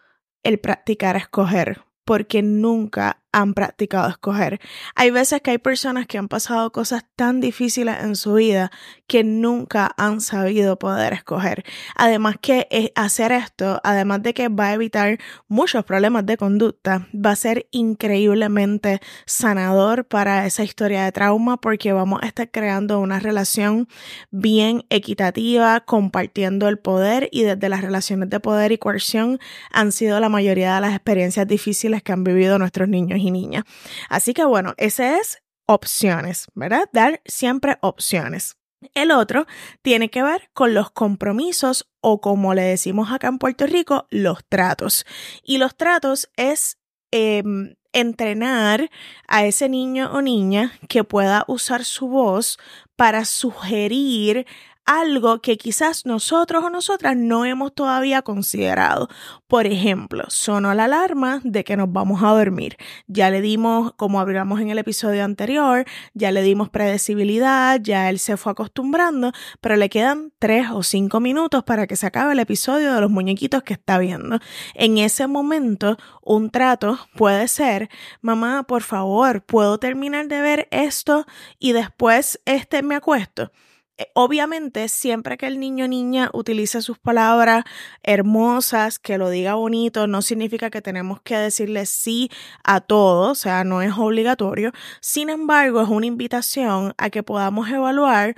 el 0.43 0.60
practicar 0.60 1.15
escoger, 1.17 1.81
porque 2.03 2.41
nunca 2.41 3.24
han 3.36 3.54
practicado 3.54 4.08
escoger. 4.08 4.62
Hay 4.96 5.12
veces 5.12 5.42
que 5.42 5.51
hay 5.51 5.58
personas 5.58 6.08
que 6.08 6.18
han 6.18 6.30
pasado 6.30 6.72
cosas 6.72 7.04
tan 7.18 7.42
difíciles 7.42 7.98
en 8.01 8.15
su 8.15 8.36
vida 8.36 8.72
que 9.08 9.25
nunca 9.25 9.92
han 9.98 10.22
sabido 10.22 10.80
poder 10.80 11.12
escoger. 11.12 11.65
Además 11.98 12.38
que 12.42 12.94
hacer 12.96 13.34
esto, 13.34 13.82
además 13.84 14.24
de 14.24 14.34
que 14.34 14.48
va 14.48 14.68
a 14.68 14.74
evitar 14.74 15.20
muchos 15.50 15.84
problemas 15.84 16.25
de 16.25 16.38
conducta, 16.38 17.10
va 17.13 17.32
a 17.32 17.36
ser 17.36 17.68
increíblemente 17.72 19.01
sanador 19.25 20.06
para 20.06 20.46
esa 20.46 20.63
historia 20.63 21.04
de 21.04 21.12
trauma 21.12 21.58
porque 21.58 21.92
vamos 21.92 22.22
a 22.24 22.27
estar 22.27 22.50
creando 22.50 23.01
una 23.01 23.20
relación 23.20 23.89
bien 24.32 24.86
equitativa, 24.89 25.82
compartiendo 25.82 26.70
el 26.70 26.80
poder 26.80 27.27
y 27.34 27.44
desde 27.44 27.68
las 27.68 27.82
relaciones 27.82 28.30
de 28.30 28.39
poder 28.39 28.72
y 28.72 28.77
coerción 28.77 29.39
han 29.74 29.92
sido 29.92 30.22
la 30.22 30.30
mayoría 30.30 30.75
de 30.75 30.82
las 30.82 30.94
experiencias 30.94 31.46
difíciles 31.46 32.01
que 32.01 32.13
han 32.13 32.24
vivido 32.24 32.58
nuestros 32.58 32.88
niños 32.88 33.25
y. 33.32 33.65
Así 34.10 34.34
que 34.34 34.46
bueno, 34.46 34.74
ese 34.77 35.17
es 35.17 35.39
opciones, 35.67 36.48
¿verdad? 36.53 36.89
Dar 36.94 37.22
siempre 37.25 37.77
opciones. 37.82 38.58
El 38.94 39.12
otro 39.12 39.48
tiene 39.82 40.10
que 40.10 40.22
ver 40.22 40.50
con 40.53 40.74
los 40.74 40.91
compromisos 40.91 41.89
o 42.01 42.22
como 42.22 42.53
le 42.53 42.62
decimos 42.62 43.12
acá 43.12 43.27
en 43.27 43.39
Puerto 43.39 43.65
Rico, 43.65 44.05
los 44.10 44.46
tratos. 44.48 45.05
Y 45.44 45.58
los 45.58 45.75
tratos 45.75 46.29
es 46.36 46.77
em, 47.12 47.75
entrenar 47.94 48.89
a 49.27 49.46
ese 49.46 49.70
niño 49.70 50.12
o 50.12 50.22
niña 50.22 50.74
que 50.88 51.03
pueda 51.03 51.46
usar 51.48 51.86
su 51.86 52.08
voz 52.08 52.60
para 52.96 53.25
sugerir 53.25 54.46
algo 54.86 55.42
que 55.42 55.58
quizás 55.58 56.06
nosotros 56.06 56.63
o 56.63 56.70
nosotras 56.70 57.15
no 57.18 57.46
hemos 57.46 57.74
todavía 57.74 58.22
considerado. 58.22 59.10
Por 59.48 59.65
ejemplo, 59.65 60.25
sonó 60.27 60.74
la 60.74 60.86
alarma 60.86 61.42
de 61.44 61.63
que 61.63 61.75
nos 61.75 61.92
vamos 61.92 62.24
a 62.24 62.30
dormir. 62.30 62.77
Ya 63.08 63.30
le 63.30 63.42
dimos, 63.42 63.94
como 63.94 64.20
hablamos 64.20 64.62
en 64.62 64.70
el 64.70 64.77
episodio 64.77 65.24
anterior, 65.24 65.86
ya 66.13 66.32
le 66.32 66.42
dimos 66.44 66.70
predecibilidad, 66.70 67.80
ya 67.82 68.10
él 68.10 68.20
se 68.20 68.38
fue 68.38 68.51
acostumbrando, 68.51 69.32
pero 69.62 69.75
le 69.75 69.89
quedan 69.89 70.32
tres 70.39 70.68
o 70.72 70.84
cinco 70.84 71.20
minutos 71.20 71.63
para 71.63 71.88
que 71.88 71.96
se 71.96 72.06
acabe 72.06 72.34
el 72.34 72.39
episodio 72.39 72.94
de 72.94 73.01
los 73.01 73.10
muñequitos 73.10 73.63
que 73.63 73.74
está 73.74 73.98
viendo. 73.98 74.39
En 74.75 74.98
ese 74.98 75.27
momento, 75.27 75.98
un 76.22 76.50
trato 76.51 77.00
puede 77.15 77.48
ser, 77.48 77.89
mamá, 78.22 78.63
por 78.63 78.84
favor, 78.84 79.44
¿puedo 79.44 79.80
terminar 79.80 80.27
de 80.27 80.42
ver 80.42 80.68
esto 80.72 81.25
y 81.60 81.72
después 81.72 82.39
este 82.46 82.84
me 82.84 82.96
acuesto? 82.96 83.51
Eh, 83.98 84.08
obviamente, 84.14 84.90
siempre 84.90 85.38
que 85.38 85.48
el 85.48 85.60
niño 85.60 85.86
o 85.86 85.88
niña 85.88 86.30
utilice 86.34 86.82
sus 86.82 87.00
palabras 87.00 87.64
hermosas, 88.04 89.00
que 89.00 89.18
lo 89.18 89.30
diga 89.30 89.54
bonito, 89.56 90.06
no 90.08 90.22
significa 90.22 90.70
que 90.70 90.82
tenemos 90.82 91.22
que 91.22 91.38
decirle 91.38 91.86
sí 91.86 92.30
a 92.64 92.82
todo, 92.82 93.32
o 93.32 93.36
sea, 93.36 93.64
no 93.64 93.82
es 93.82 93.94
obligatorio. 93.98 94.72
Sin 95.02 95.30
embargo, 95.30 95.82
es 95.82 95.88
una 95.90 96.08
invitación 96.08 96.94
a 96.98 97.10
que 97.10 97.24
podamos 97.24 97.70
evaluar, 97.70 98.36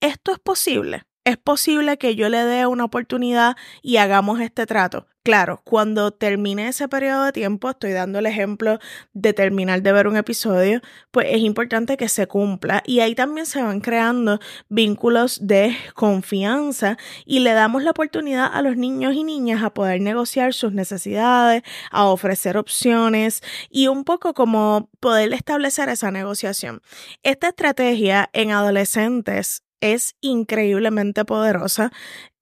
¿esto 0.00 0.32
es 0.32 0.38
posible? 0.38 1.04
¿Es 1.26 1.36
posible 1.38 1.98
que 1.98 2.14
yo 2.14 2.28
le 2.28 2.44
dé 2.44 2.66
una 2.66 2.84
oportunidad 2.84 3.56
y 3.82 3.96
hagamos 3.96 4.38
este 4.40 4.64
trato? 4.64 5.08
Claro, 5.24 5.60
cuando 5.64 6.12
termine 6.12 6.68
ese 6.68 6.86
periodo 6.86 7.24
de 7.24 7.32
tiempo, 7.32 7.68
estoy 7.68 7.90
dando 7.90 8.20
el 8.20 8.26
ejemplo 8.26 8.78
de 9.12 9.32
terminar 9.32 9.82
de 9.82 9.90
ver 9.90 10.06
un 10.06 10.16
episodio, 10.16 10.80
pues 11.10 11.26
es 11.30 11.40
importante 11.40 11.96
que 11.96 12.08
se 12.08 12.28
cumpla 12.28 12.80
y 12.86 13.00
ahí 13.00 13.16
también 13.16 13.44
se 13.44 13.60
van 13.60 13.80
creando 13.80 14.38
vínculos 14.68 15.44
de 15.44 15.76
confianza 15.96 16.96
y 17.24 17.40
le 17.40 17.54
damos 17.54 17.82
la 17.82 17.90
oportunidad 17.90 18.48
a 18.52 18.62
los 18.62 18.76
niños 18.76 19.14
y 19.14 19.24
niñas 19.24 19.64
a 19.64 19.74
poder 19.74 20.00
negociar 20.00 20.54
sus 20.54 20.74
necesidades, 20.74 21.64
a 21.90 22.04
ofrecer 22.04 22.56
opciones 22.56 23.42
y 23.68 23.88
un 23.88 24.04
poco 24.04 24.32
como 24.32 24.90
poder 25.00 25.32
establecer 25.32 25.88
esa 25.88 26.12
negociación. 26.12 26.82
Esta 27.24 27.48
estrategia 27.48 28.30
en 28.32 28.52
adolescentes 28.52 29.65
es 29.80 30.16
increíblemente 30.20 31.24
poderosa. 31.24 31.92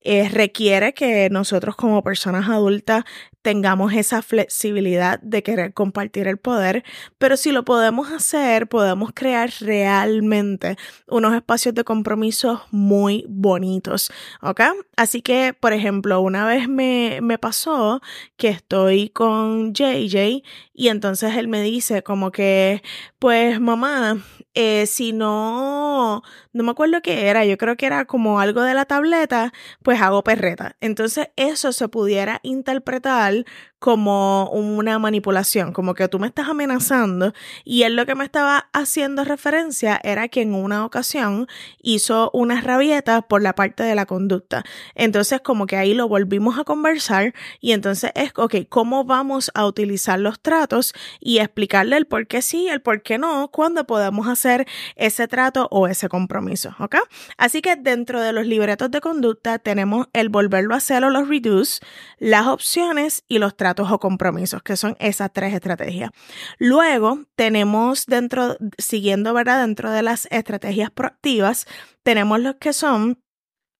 Eh, 0.05 0.29
requiere 0.29 0.93
que 0.93 1.31
nosotros 1.31 1.77
como 1.77 2.03
personas 2.05 2.49
adultas 2.49 3.05
tengamos 3.45 3.93
esa 3.93 4.23
flexibilidad 4.23 5.21
de 5.21 5.43
querer 5.43 5.75
compartir 5.75 6.29
el 6.29 6.39
poder, 6.39 6.83
pero 7.19 7.37
si 7.37 7.53
lo 7.53 7.65
podemos 7.65 8.11
hacer, 8.11 8.69
podemos 8.69 9.11
crear 9.15 9.51
realmente 9.61 10.77
unos 11.09 11.35
espacios 11.35 11.75
de 11.75 11.85
compromiso 11.85 12.65
muy 12.71 13.27
bonitos, 13.29 14.11
¿ok? 14.41 14.61
Así 14.97 15.21
que, 15.21 15.55
por 15.59 15.75
ejemplo, 15.75 16.23
una 16.23 16.47
vez 16.47 16.71
me, 16.71 17.19
me 17.23 17.37
pasó 17.37 18.01
que 18.39 18.49
estoy 18.49 19.11
con 19.11 19.75
JJ 19.75 20.43
y 20.73 20.89
entonces 20.89 21.37
él 21.37 21.49
me 21.49 21.61
dice 21.61 22.03
como 22.03 22.33
que, 22.33 22.83
pues 23.19 23.61
mamá, 23.61 24.17
eh, 24.55 24.87
si 24.87 25.13
no, 25.13 26.23
no 26.53 26.65
me 26.65 26.71
acuerdo 26.71 27.03
qué 27.03 27.27
era, 27.27 27.45
yo 27.45 27.59
creo 27.59 27.77
que 27.77 27.87
era 27.87 28.05
como 28.05 28.41
algo 28.41 28.63
de 28.63 28.73
la 28.73 28.85
tableta, 28.85 29.53
pues 29.83 29.94
hago 30.01 30.25
perreta. 30.25 30.77
Entonces 30.81 31.29
eso 31.37 31.73
se 31.73 31.89
pudiera 31.89 32.41
interpretar 32.43 33.45
como 33.85 34.49
una 34.49 34.99
manipulación, 34.99 35.75
como 35.75 35.93
que 35.93 36.09
tú 36.09 36.19
me 36.19 36.27
estás 36.27 36.49
amenazando 36.49 37.35
y 37.65 37.83
él 37.83 37.97
lo 37.97 38.07
que 38.07 38.15
me 38.15 38.25
estaba 38.25 38.71
haciendo 38.73 39.25
referencia 39.25 40.01
era 40.03 40.29
que 40.29 40.41
en 40.41 40.55
una 40.55 40.87
ocasión 40.87 41.49
hizo 41.83 42.31
una 42.33 42.63
rabieta 42.63 43.21
por 43.21 43.43
la 43.43 43.55
parte 43.55 43.83
de 43.83 43.95
la 43.95 44.07
conducta. 44.07 44.65
Entonces 44.95 45.43
como 45.43 45.67
que 45.67 45.77
ahí 45.77 45.93
lo 45.93 46.09
volvimos 46.09 46.59
a 46.59 46.65
conversar 46.65 47.35
y 47.61 47.73
entonces 47.73 48.11
es, 48.15 48.33
ok, 48.37 48.55
¿cómo 48.71 49.05
vamos 49.05 49.51
a 49.53 49.67
utilizar 49.67 50.19
los 50.19 50.41
tratos 50.41 50.95
y 51.21 51.41
explicarle 51.41 51.99
el 51.99 52.07
por 52.07 52.27
qué 52.27 52.41
sí, 52.41 52.69
el 52.69 52.81
por 52.81 53.03
qué 53.03 53.19
no, 53.19 53.49
cuándo 53.49 53.87
podemos 53.87 54.29
hacer 54.29 54.67
ese 54.97 55.29
trato 55.29 55.69
o 55.71 55.89
ese 55.89 56.09
compromiso, 56.09 56.75
¿ok? 56.79 56.97
Así 57.37 57.61
que 57.61 57.77
dentro 57.77 58.23
de 58.23 58.33
los 58.33 58.47
libretos 58.47 58.91
de 58.91 59.03
conducta 59.03 59.59
tenemos 59.59 59.84
el 60.13 60.29
volverlo 60.29 60.75
a 60.75 60.79
hacer 60.79 61.05
o 61.05 61.11
los 61.11 61.29
reduce, 61.29 61.81
las 62.19 62.47
opciones 62.47 63.25
y 63.29 63.39
los 63.39 63.57
tratos 63.57 63.91
o 63.91 63.99
compromisos, 63.99 64.63
que 64.63 64.77
son 64.77 64.97
esas 64.99 65.33
tres 65.33 65.55
estrategias. 65.55 66.11
Luego 66.59 67.21
tenemos 67.37 68.07
dentro, 68.07 68.57
siguiendo, 68.79 69.35
¿verdad? 69.35 69.61
Dentro 69.63 69.91
de 69.91 70.03
las 70.03 70.27
estrategias 70.31 70.91
proactivas, 70.91 71.67
tenemos 72.03 72.41
los 72.41 72.57
que 72.57 72.73
son 72.73 73.21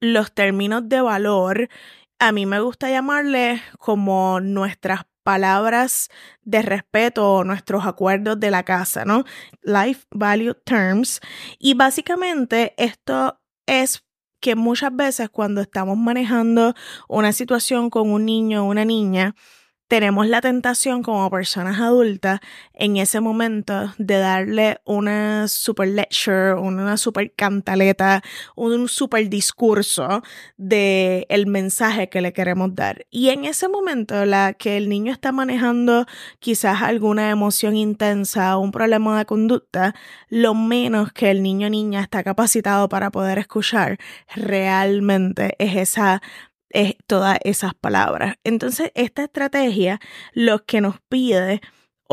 los 0.01 0.33
términos 0.33 0.89
de 0.89 1.01
valor. 1.01 1.69
A 2.19 2.33
mí 2.33 2.47
me 2.47 2.61
gusta 2.61 2.91
llamarle 2.91 3.63
como 3.79 4.41
nuestras 4.41 5.03
palabras 5.25 6.11
de 6.43 6.63
respeto 6.63 7.33
o 7.33 7.45
nuestros 7.45 7.87
acuerdos 7.87 8.39
de 8.39 8.51
la 8.51 8.63
casa, 8.63 9.05
¿no? 9.05 9.25
Life 9.63 10.07
Value 10.11 10.55
Terms. 10.55 11.21
Y 11.59 11.75
básicamente 11.75 12.75
esto 12.77 13.41
es 13.67 14.05
que 14.45 14.57
muchas 14.57 14.95
veces 14.95 15.31
cuando 15.31 15.63
estamos 15.63 15.97
manejando 15.97 16.75
una 17.09 17.33
situación 17.33 17.89
con 17.89 18.11
un 18.11 18.27
niño 18.27 18.63
o 18.63 18.69
una 18.69 18.85
niña, 18.85 19.35
tenemos 19.89 20.27
la 20.27 20.41
tentación 20.41 21.03
como 21.03 21.31
personas 21.31 21.79
adultas 21.81 22.41
en 22.73 22.97
ese 22.97 23.21
momento 23.21 23.93
de 23.99 24.19
darle 24.19 24.81
una 24.85 25.47
super 25.49 25.89
lecture, 25.89 26.55
una 26.55 26.97
super 26.97 27.33
cantaleta, 27.35 28.23
un 28.57 28.89
super 28.89 29.29
discurso 29.29 30.23
de 30.57 31.27
el 31.29 31.47
mensaje 31.47 32.09
que 32.09 32.23
le 32.23 32.33
queremos 32.33 32.75
dar. 32.75 33.07
Y 33.11 33.29
en 33.29 33.45
ese 33.45 33.69
momento, 33.69 34.25
la 34.25 34.55
que 34.55 34.77
el 34.77 34.89
niño 34.89 35.13
está 35.13 35.33
manejando 35.33 36.07
quizás 36.39 36.83
alguna 36.83 37.31
emoción 37.31 37.77
intensa 37.77 38.57
o 38.57 38.61
un 38.61 38.73
problema 38.73 39.19
de 39.19 39.27
conducta, 39.27 39.95
lo 40.29 40.55
menos 40.55 41.13
que 41.13 41.31
el 41.31 41.43
niño 41.43 41.67
o 41.67 41.71
niña 41.71 42.01
está 42.01 42.23
capacitado 42.25 42.89
para 42.89 43.11
poder 43.11 43.39
escuchar 43.39 43.99
realmente 44.35 45.55
es 45.59 45.77
esa 45.77 46.23
es 46.75 46.97
todas 47.07 47.39
esas 47.45 47.75
palabras. 47.75 48.37
Entonces, 48.45 48.91
esta 48.95 49.25
estrategia 49.25 50.01
lo 50.35 50.65
que 50.67 50.83
nos 50.83 51.01
pide 51.09 51.63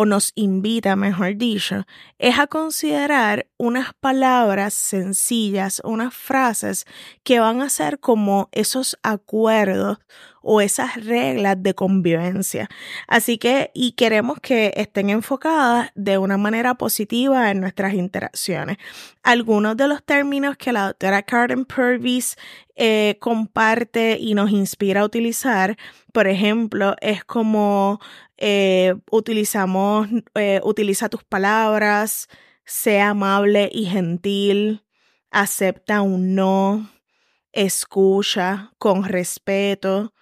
o 0.01 0.05
nos 0.05 0.31
invita, 0.33 0.95
mejor 0.95 1.35
dicho, 1.35 1.85
es 2.17 2.39
a 2.39 2.47
considerar 2.47 3.45
unas 3.57 3.93
palabras 3.93 4.73
sencillas, 4.73 5.79
unas 5.83 6.11
frases 6.11 6.85
que 7.23 7.39
van 7.39 7.61
a 7.61 7.69
ser 7.69 7.99
como 7.99 8.49
esos 8.51 8.97
acuerdos 9.03 9.99
o 10.41 10.59
esas 10.59 10.95
reglas 10.95 11.61
de 11.61 11.75
convivencia. 11.75 12.67
Así 13.07 13.37
que, 13.37 13.69
y 13.75 13.91
queremos 13.91 14.39
que 14.39 14.73
estén 14.75 15.11
enfocadas 15.11 15.91
de 15.93 16.17
una 16.17 16.37
manera 16.37 16.73
positiva 16.73 17.51
en 17.51 17.61
nuestras 17.61 17.93
interacciones. 17.93 18.77
Algunos 19.21 19.77
de 19.77 19.87
los 19.87 20.03
términos 20.03 20.57
que 20.57 20.71
la 20.71 20.87
doctora 20.87 21.21
Karen 21.21 21.65
Purvis 21.65 22.37
eh, 22.75 23.17
comparte 23.19 24.17
y 24.19 24.33
nos 24.33 24.49
inspira 24.49 25.01
a 25.01 25.05
utilizar, 25.05 25.77
por 26.11 26.25
ejemplo, 26.25 26.95
es 27.01 27.23
como 27.23 27.99
eh, 28.43 28.95
utilizamos, 29.11 30.07
eh, 30.33 30.59
utiliza 30.63 31.09
tus 31.09 31.23
palabras, 31.23 32.27
sea 32.65 33.09
amable 33.09 33.69
y 33.71 33.85
gentil, 33.85 34.83
acepta 35.29 36.01
un 36.01 36.33
no, 36.33 36.89
escucha 37.51 38.73
con 38.79 39.03
respeto, 39.03 40.13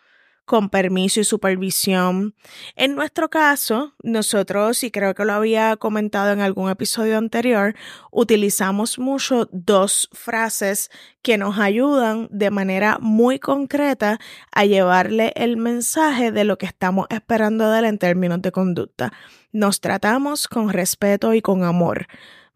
con 0.49 0.69
permiso 0.69 1.19
y 1.19 1.25
supervisión. 1.25 2.33
En 2.75 2.95
nuestro 2.95 3.29
caso, 3.29 3.93
nosotros, 4.01 4.83
y 4.83 4.89
creo 4.89 5.13
que 5.13 5.23
lo 5.23 5.33
había 5.33 5.75
comentado 5.75 6.31
en 6.33 6.39
algún 6.39 6.71
episodio 6.71 7.19
anterior, 7.19 7.75
utilizamos 8.11 8.97
mucho 8.97 9.47
dos 9.51 10.09
frases 10.11 10.89
que 11.21 11.37
nos 11.37 11.59
ayudan 11.59 12.29
de 12.31 12.49
manera 12.49 12.97
muy 12.99 13.37
concreta 13.37 14.19
a 14.51 14.65
llevarle 14.65 15.33
el 15.35 15.55
mensaje 15.55 16.31
de 16.31 16.45
lo 16.45 16.57
que 16.57 16.65
estamos 16.65 17.05
esperando 17.11 17.69
de 17.69 17.77
él 17.77 17.85
en 17.85 17.99
términos 17.99 18.41
de 18.41 18.51
conducta. 18.51 19.13
Nos 19.51 19.81
tratamos 19.81 20.47
con 20.47 20.69
respeto 20.69 21.35
y 21.35 21.43
con 21.43 21.63
amor. 21.63 22.07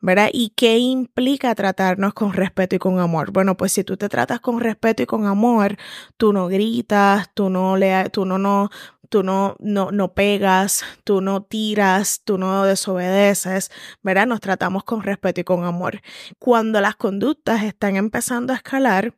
¿Verdad? 0.03 0.29
¿Y 0.33 0.49
qué 0.49 0.77
implica 0.79 1.55
tratarnos 1.55 2.13
con 2.13 2.33
respeto 2.33 2.75
y 2.75 2.79
con 2.79 2.99
amor? 2.99 3.31
Bueno, 3.31 3.55
pues 3.55 3.71
si 3.71 3.85
tú 3.85 3.95
te 3.95 4.09
tratas 4.09 4.41
con 4.41 4.59
respeto 4.59 5.01
y 5.01 5.05
con 5.05 5.25
amor, 5.25 5.77
tú 6.17 6.33
no 6.33 6.47
gritas, 6.47 7.29
tú 7.33 7.49
no 7.49 7.77
le, 7.77 8.09
tú 8.09 8.25
no, 8.25 8.37
no, 8.37 8.69
tú 9.07 9.23
no, 9.23 9.55
no, 9.59 9.91
no 9.91 10.13
pegas, 10.13 10.83
tú 11.05 11.21
no 11.21 11.43
tiras, 11.43 12.21
tú 12.25 12.37
no 12.37 12.65
desobedeces, 12.65 13.71
¿verdad? 14.01 14.27
Nos 14.27 14.41
tratamos 14.41 14.83
con 14.83 15.03
respeto 15.03 15.39
y 15.39 15.43
con 15.45 15.63
amor. 15.63 16.01
Cuando 16.37 16.81
las 16.81 16.97
conductas 16.97 17.63
están 17.63 17.95
empezando 17.95 18.51
a 18.51 18.57
escalar, 18.57 19.15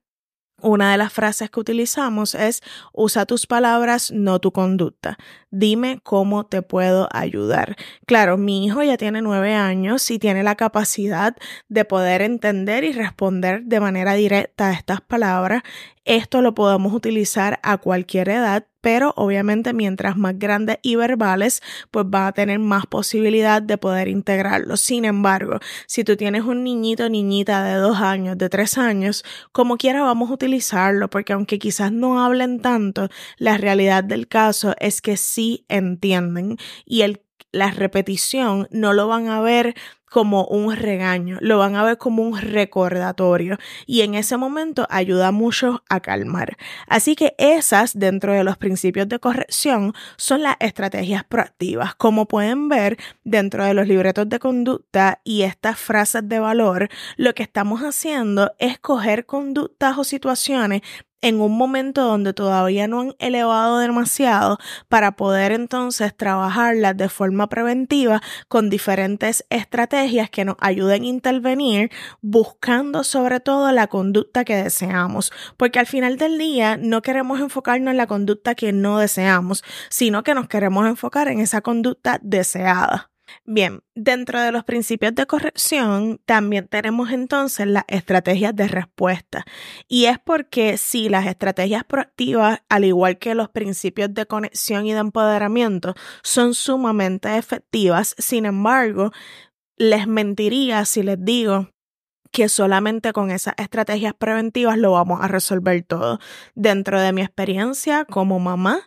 una 0.62 0.91
de 0.91 0.97
las 0.97 1.12
frases 1.12 1.50
que 1.50 1.59
utilizamos 1.59 2.33
es 2.33 2.62
usa 2.93 3.25
tus 3.25 3.45
palabras, 3.45 4.12
no 4.12 4.39
tu 4.39 4.51
conducta. 4.51 5.17
Dime 5.51 6.00
cómo 6.03 6.45
te 6.45 6.62
puedo 6.62 7.07
ayudar. 7.12 7.75
Claro, 8.05 8.38
mi 8.38 8.65
hijo 8.65 8.81
ya 8.83 8.97
tiene 8.97 9.21
nueve 9.21 9.53
años 9.53 10.09
y 10.12 10.19
tiene 10.19 10.43
la 10.43 10.55
capacidad 10.55 11.35
de 11.67 11.85
poder 11.85 12.21
entender 12.21 12.83
y 12.83 12.93
responder 12.93 13.63
de 13.63 13.79
manera 13.79 14.13
directa 14.13 14.69
a 14.69 14.74
estas 14.74 15.01
palabras. 15.01 15.63
Esto 16.05 16.41
lo 16.41 16.55
podemos 16.55 16.93
utilizar 16.93 17.59
a 17.63 17.77
cualquier 17.77 18.29
edad, 18.29 18.65
pero 18.86 19.15
obviamente 19.18 19.74
mientras 19.74 20.15
más 20.15 20.38
grandes 20.38 20.77
y 20.84 20.96
verbales, 20.96 21.63
pues 21.89 22.06
va 22.06 22.27
a 22.27 22.34
tener 22.34 22.60
más 22.60 22.86
posibilidad 22.86 23.60
de 23.60 23.80
poder 23.80 24.08
integrarlo. 24.08 24.77
Sin 24.77 25.06
embargo, 25.06 25.58
si 25.88 26.04
tú 26.04 26.15
tienes 26.15 26.44
un 26.44 26.63
niñito 26.63 27.06
o 27.06 27.10
niñita 27.10 27.63
de 27.63 27.77
dos 27.77 28.00
años, 28.00 28.38
de 28.38 28.48
tres 28.48 28.77
años, 28.77 29.25
como 29.51 29.77
quiera 29.77 30.04
vamos 30.04 30.30
a 30.30 30.36
utilizarlo, 30.36 31.10
porque 31.10 31.34
aunque 31.34 31.58
quizás 31.58 31.92
no 31.92 32.24
hablen 32.24 32.60
tanto, 32.60 33.10
la 33.39 33.58
realidad 33.58 34.04
del 34.04 34.27
caso 34.27 34.75
es 34.80 35.01
que 35.01 35.18
sí 35.18 35.65
entienden 35.68 36.58
y 36.86 37.01
el 37.01 37.25
la 37.56 37.72
repetición 37.72 38.68
no 38.70 38.92
lo 38.92 39.08
van 39.08 39.30
a 39.30 39.39
ver 39.39 39.75
como 40.15 40.45
un 40.45 40.74
regaño, 40.74 41.39
lo 41.41 41.57
van 41.57 41.75
a 41.75 41.84
ver 41.84 41.98
como 41.98 42.24
un 42.24 42.39
recordatorio 42.39 43.57
y 43.86 44.00
en 44.00 44.15
ese 44.15 44.38
momento 44.38 44.88
ayuda 44.89 45.34
mucho 45.34 45.84
a 45.89 46.00
calmar. 46.00 46.55
Así 46.88 47.17
que 47.17 47.36
esas 47.38 48.00
dentro 48.00 48.31
de 48.31 48.45
los 48.45 48.55
principios 48.55 49.10
de 49.10 49.19
corrección 49.19 49.91
son 50.15 50.41
las 50.41 50.55
estrategias 50.62 51.25
proactivas. 51.25 51.95
Como 51.95 52.29
pueden 52.29 52.69
ver 52.69 52.98
dentro 53.25 53.65
de 53.65 53.74
los 53.74 53.89
libretos 53.89 54.29
de 54.29 54.39
conducta 54.39 55.19
y 55.25 55.41
estas 55.41 55.77
frases 55.77 56.29
de 56.29 56.39
valor, 56.39 56.88
lo 57.17 57.34
que 57.34 57.43
estamos 57.43 57.81
haciendo 57.81 58.53
es 58.57 58.79
coger 58.79 59.25
conductas 59.25 59.98
o 59.98 60.05
situaciones 60.05 60.81
en 61.25 61.41
un 61.41 61.58
momento 61.58 62.03
donde 62.03 62.34
todavía 62.34 62.88
no 62.88 63.01
han 63.01 63.15
elevado 63.17 63.79
demasiado 63.79 64.60
para 64.89 65.15
poder 65.15 65.51
entonces 65.51 66.15
trabajarlas 66.15 66.96
de 66.96 67.10
forma 67.10 67.50
preventiva 67.50 68.22
con 68.48 68.70
diferentes 68.70 69.44
estrategias 69.50 70.29
que 70.29 70.46
nos 70.46 70.55
ayuden 70.60 71.01
a 71.01 71.08
intervenir 71.08 71.89
buscando 72.22 73.03
sobre 73.03 73.39
todo 73.39 73.72
la 73.72 73.88
conducta 73.88 74.46
que 74.46 74.55
deseamos, 74.55 75.32
porque 75.58 75.79
al 75.79 75.88
final 75.88 76.17
del 76.17 76.38
día 76.38 76.77
no 76.77 77.01
queremos 77.01 77.39
enfocarnos 77.39 77.89
en 77.89 77.98
la 77.98 78.05
conducta 78.05 78.53
que 78.53 78.72
no 78.72 79.00
deseamos, 79.00 79.63
sino 79.89 80.22
que 80.22 80.36
nos 80.36 80.48
queremos 80.48 80.88
enfocar 80.88 81.27
en 81.27 81.39
esa 81.39 81.62
conducta 81.62 82.20
deseada. 82.22 83.14
Bien, 83.44 83.82
dentro 83.94 84.42
de 84.42 84.51
los 84.51 84.63
principios 84.63 85.13
de 85.13 85.25
corrección 85.25 86.20
también 86.25 86.68
tenemos 86.68 87.12
entonces 87.12 87.68
las 87.68 87.84
estrategias 87.88 88.56
de 88.56 88.68
respuesta. 88.68 89.46
Y 89.88 90.06
es 90.06 90.20
porque 90.20 90.77
si 90.77 91.10
las 91.10 91.27
estrategias 91.27 91.84
proactivas, 91.84 92.62
al 92.70 92.86
igual 92.86 93.18
que 93.18 93.36
los 93.36 93.50
principios 93.50 94.13
de 94.13 94.25
conexión 94.25 94.86
y 94.86 94.94
de 94.94 95.00
empoderamiento, 95.00 95.94
son 96.24 96.54
sumamente 96.54 97.38
efectivas, 97.38 98.15
sin 98.18 98.46
embargo, 98.46 99.12
les 99.77 100.08
mentiría 100.08 100.86
si 100.86 101.04
les 101.04 101.24
digo 101.24 101.70
que 102.32 102.50
solamente 102.50 103.13
con 103.13 103.32
esas 103.32 103.54
estrategias 103.58 104.13
preventivas 104.13 104.77
lo 104.77 104.92
vamos 104.92 105.22
a 105.22 105.27
resolver 105.27 105.84
todo. 105.84 106.19
Dentro 106.54 107.00
de 107.00 107.13
mi 107.13 107.21
experiencia 107.21 108.04
como 108.04 108.39
mamá, 108.39 108.82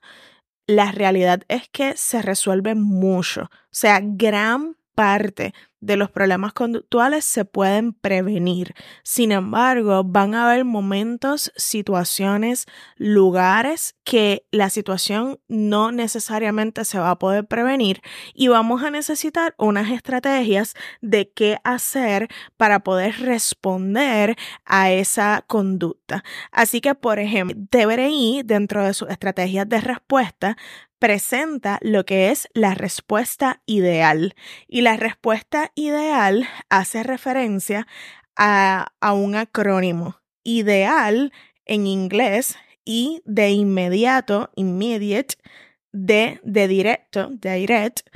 la 0.68 0.92
realidad 0.92 1.42
es 1.48 1.68
que 1.70 1.96
se 1.96 2.22
resuelve 2.22 2.76
mucho. 2.76 3.44
O 3.44 3.68
sea, 3.72 4.00
gran 4.02 4.76
parte 4.94 5.54
de 5.80 5.96
los 5.96 6.10
problemas 6.10 6.52
conductuales 6.52 7.24
se 7.24 7.44
pueden 7.44 7.92
prevenir. 7.92 8.74
Sin 9.02 9.32
embargo, 9.32 10.02
van 10.04 10.34
a 10.34 10.50
haber 10.50 10.64
momentos, 10.64 11.52
situaciones, 11.56 12.66
lugares 12.96 13.96
que 14.04 14.46
la 14.50 14.70
situación 14.70 15.40
no 15.48 15.92
necesariamente 15.92 16.84
se 16.84 16.98
va 16.98 17.10
a 17.10 17.18
poder 17.18 17.46
prevenir 17.46 18.00
y 18.34 18.48
vamos 18.48 18.82
a 18.82 18.90
necesitar 18.90 19.54
unas 19.58 19.90
estrategias 19.90 20.74
de 21.00 21.30
qué 21.30 21.58
hacer 21.64 22.28
para 22.56 22.80
poder 22.80 23.20
responder 23.20 24.36
a 24.64 24.90
esa 24.90 25.44
conducta. 25.46 26.24
Así 26.52 26.80
que, 26.80 26.94
por 26.94 27.18
ejemplo, 27.18 27.56
DBRI, 27.70 28.42
dentro 28.44 28.84
de 28.84 28.94
sus 28.94 29.10
estrategias 29.10 29.68
de 29.68 29.80
respuesta, 29.80 30.56
presenta 30.98 31.78
lo 31.80 32.04
que 32.04 32.30
es 32.30 32.48
la 32.54 32.74
respuesta 32.74 33.62
ideal. 33.66 34.34
Y 34.66 34.82
la 34.82 34.96
respuesta 34.96 35.67
ideal 35.74 36.48
hace 36.68 37.02
referencia 37.02 37.86
a, 38.36 38.92
un 39.12 39.34
acrónimo. 39.34 40.20
Ideal 40.44 41.32
en 41.66 41.86
inglés 41.86 42.56
y 42.84 43.20
de 43.24 43.50
inmediato, 43.50 44.50
immediate, 44.56 45.36
de, 45.92 46.40
de 46.44 46.68
directo, 46.68 47.30
direct, 47.30 48.08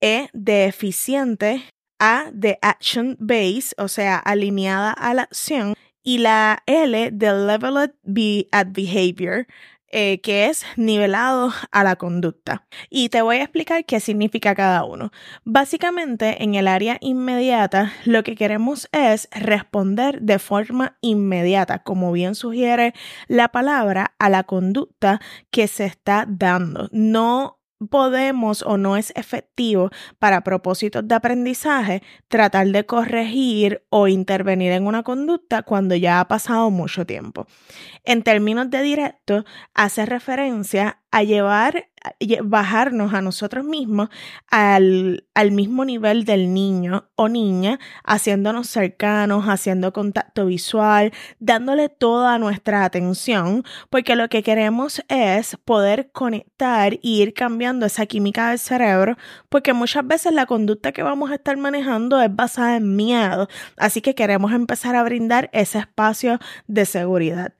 E 0.00 0.28
de 0.32 0.66
eficiente, 0.66 1.64
A 1.98 2.30
de 2.32 2.58
action 2.60 3.16
base, 3.18 3.74
o 3.78 3.88
sea, 3.88 4.18
alineada 4.18 4.92
a 4.92 5.14
la 5.14 5.22
acción, 5.22 5.74
y 6.02 6.18
la 6.18 6.62
L 6.66 7.10
de 7.10 7.32
leveled 7.32 7.92
at 8.52 8.66
behavior, 8.72 9.46
eh, 9.96 10.20
que 10.22 10.46
es 10.46 10.66
nivelado 10.76 11.52
a 11.70 11.84
la 11.84 11.94
conducta. 11.94 12.66
Y 12.90 13.10
te 13.10 13.22
voy 13.22 13.36
a 13.36 13.44
explicar 13.44 13.84
qué 13.84 14.00
significa 14.00 14.56
cada 14.56 14.82
uno. 14.82 15.12
Básicamente, 15.44 16.42
en 16.42 16.56
el 16.56 16.66
área 16.66 16.98
inmediata, 17.00 17.92
lo 18.04 18.24
que 18.24 18.34
queremos 18.34 18.88
es 18.90 19.28
responder 19.30 20.20
de 20.20 20.40
forma 20.40 20.98
inmediata, 21.00 21.84
como 21.84 22.10
bien 22.10 22.34
sugiere 22.34 22.92
la 23.28 23.50
palabra, 23.50 24.16
a 24.18 24.28
la 24.30 24.42
conducta 24.42 25.20
que 25.52 25.68
se 25.68 25.84
está 25.84 26.26
dando. 26.28 26.88
No 26.90 27.53
podemos 27.90 28.62
o 28.62 28.76
no 28.76 28.96
es 28.96 29.12
efectivo 29.16 29.90
para 30.18 30.42
propósitos 30.42 31.06
de 31.06 31.14
aprendizaje 31.14 32.02
tratar 32.28 32.66
de 32.68 32.86
corregir 32.86 33.84
o 33.90 34.08
intervenir 34.08 34.72
en 34.72 34.86
una 34.86 35.02
conducta 35.02 35.62
cuando 35.62 35.94
ya 35.94 36.20
ha 36.20 36.28
pasado 36.28 36.70
mucho 36.70 37.06
tiempo. 37.06 37.46
En 38.04 38.22
términos 38.22 38.70
de 38.70 38.82
directo, 38.82 39.44
hace 39.74 40.06
referencia 40.06 41.00
a 41.14 41.22
llevar, 41.22 41.90
bajarnos 42.42 43.14
a 43.14 43.22
nosotros 43.22 43.64
mismos 43.64 44.08
al, 44.50 45.28
al 45.32 45.52
mismo 45.52 45.84
nivel 45.84 46.24
del 46.24 46.52
niño 46.52 47.08
o 47.14 47.28
niña, 47.28 47.78
haciéndonos 48.02 48.66
cercanos, 48.66 49.44
haciendo 49.44 49.92
contacto 49.92 50.46
visual, 50.46 51.12
dándole 51.38 51.88
toda 51.88 52.36
nuestra 52.38 52.84
atención, 52.84 53.62
porque 53.90 54.16
lo 54.16 54.28
que 54.28 54.42
queremos 54.42 55.04
es 55.06 55.56
poder 55.64 56.10
conectar 56.10 56.94
y 57.00 57.22
ir 57.22 57.32
cambiando 57.32 57.86
esa 57.86 58.06
química 58.06 58.50
del 58.50 58.58
cerebro, 58.58 59.16
porque 59.48 59.72
muchas 59.72 60.04
veces 60.04 60.32
la 60.32 60.46
conducta 60.46 60.90
que 60.90 61.04
vamos 61.04 61.30
a 61.30 61.36
estar 61.36 61.56
manejando 61.56 62.20
es 62.20 62.34
basada 62.34 62.76
en 62.76 62.96
miedo, 62.96 63.46
así 63.76 64.00
que 64.00 64.16
queremos 64.16 64.52
empezar 64.52 64.96
a 64.96 65.04
brindar 65.04 65.48
ese 65.52 65.78
espacio 65.78 66.40
de 66.66 66.86
seguridad 66.86 67.54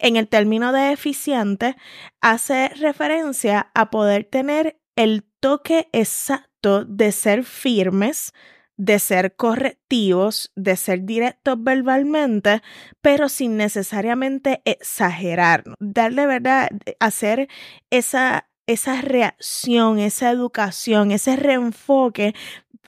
en 0.00 0.16
el 0.16 0.28
término 0.28 0.72
de 0.72 0.92
eficiente 0.92 1.76
hace 2.20 2.68
referencia 2.68 3.70
a 3.74 3.90
poder 3.90 4.24
tener 4.24 4.80
el 4.96 5.24
toque 5.40 5.88
exacto 5.92 6.84
de 6.84 7.12
ser 7.12 7.44
firmes, 7.44 8.32
de 8.76 8.98
ser 8.98 9.36
correctivos, 9.36 10.52
de 10.56 10.76
ser 10.76 11.04
directos 11.04 11.62
verbalmente, 11.62 12.62
pero 13.00 13.28
sin 13.28 13.56
necesariamente 13.56 14.62
exagerar, 14.64 15.64
darle 15.78 16.26
verdad, 16.26 16.70
hacer 16.98 17.48
esa 17.90 18.49
esa 18.72 19.00
reacción, 19.00 19.98
esa 19.98 20.30
educación, 20.30 21.10
ese 21.10 21.36
reenfoque 21.36 22.34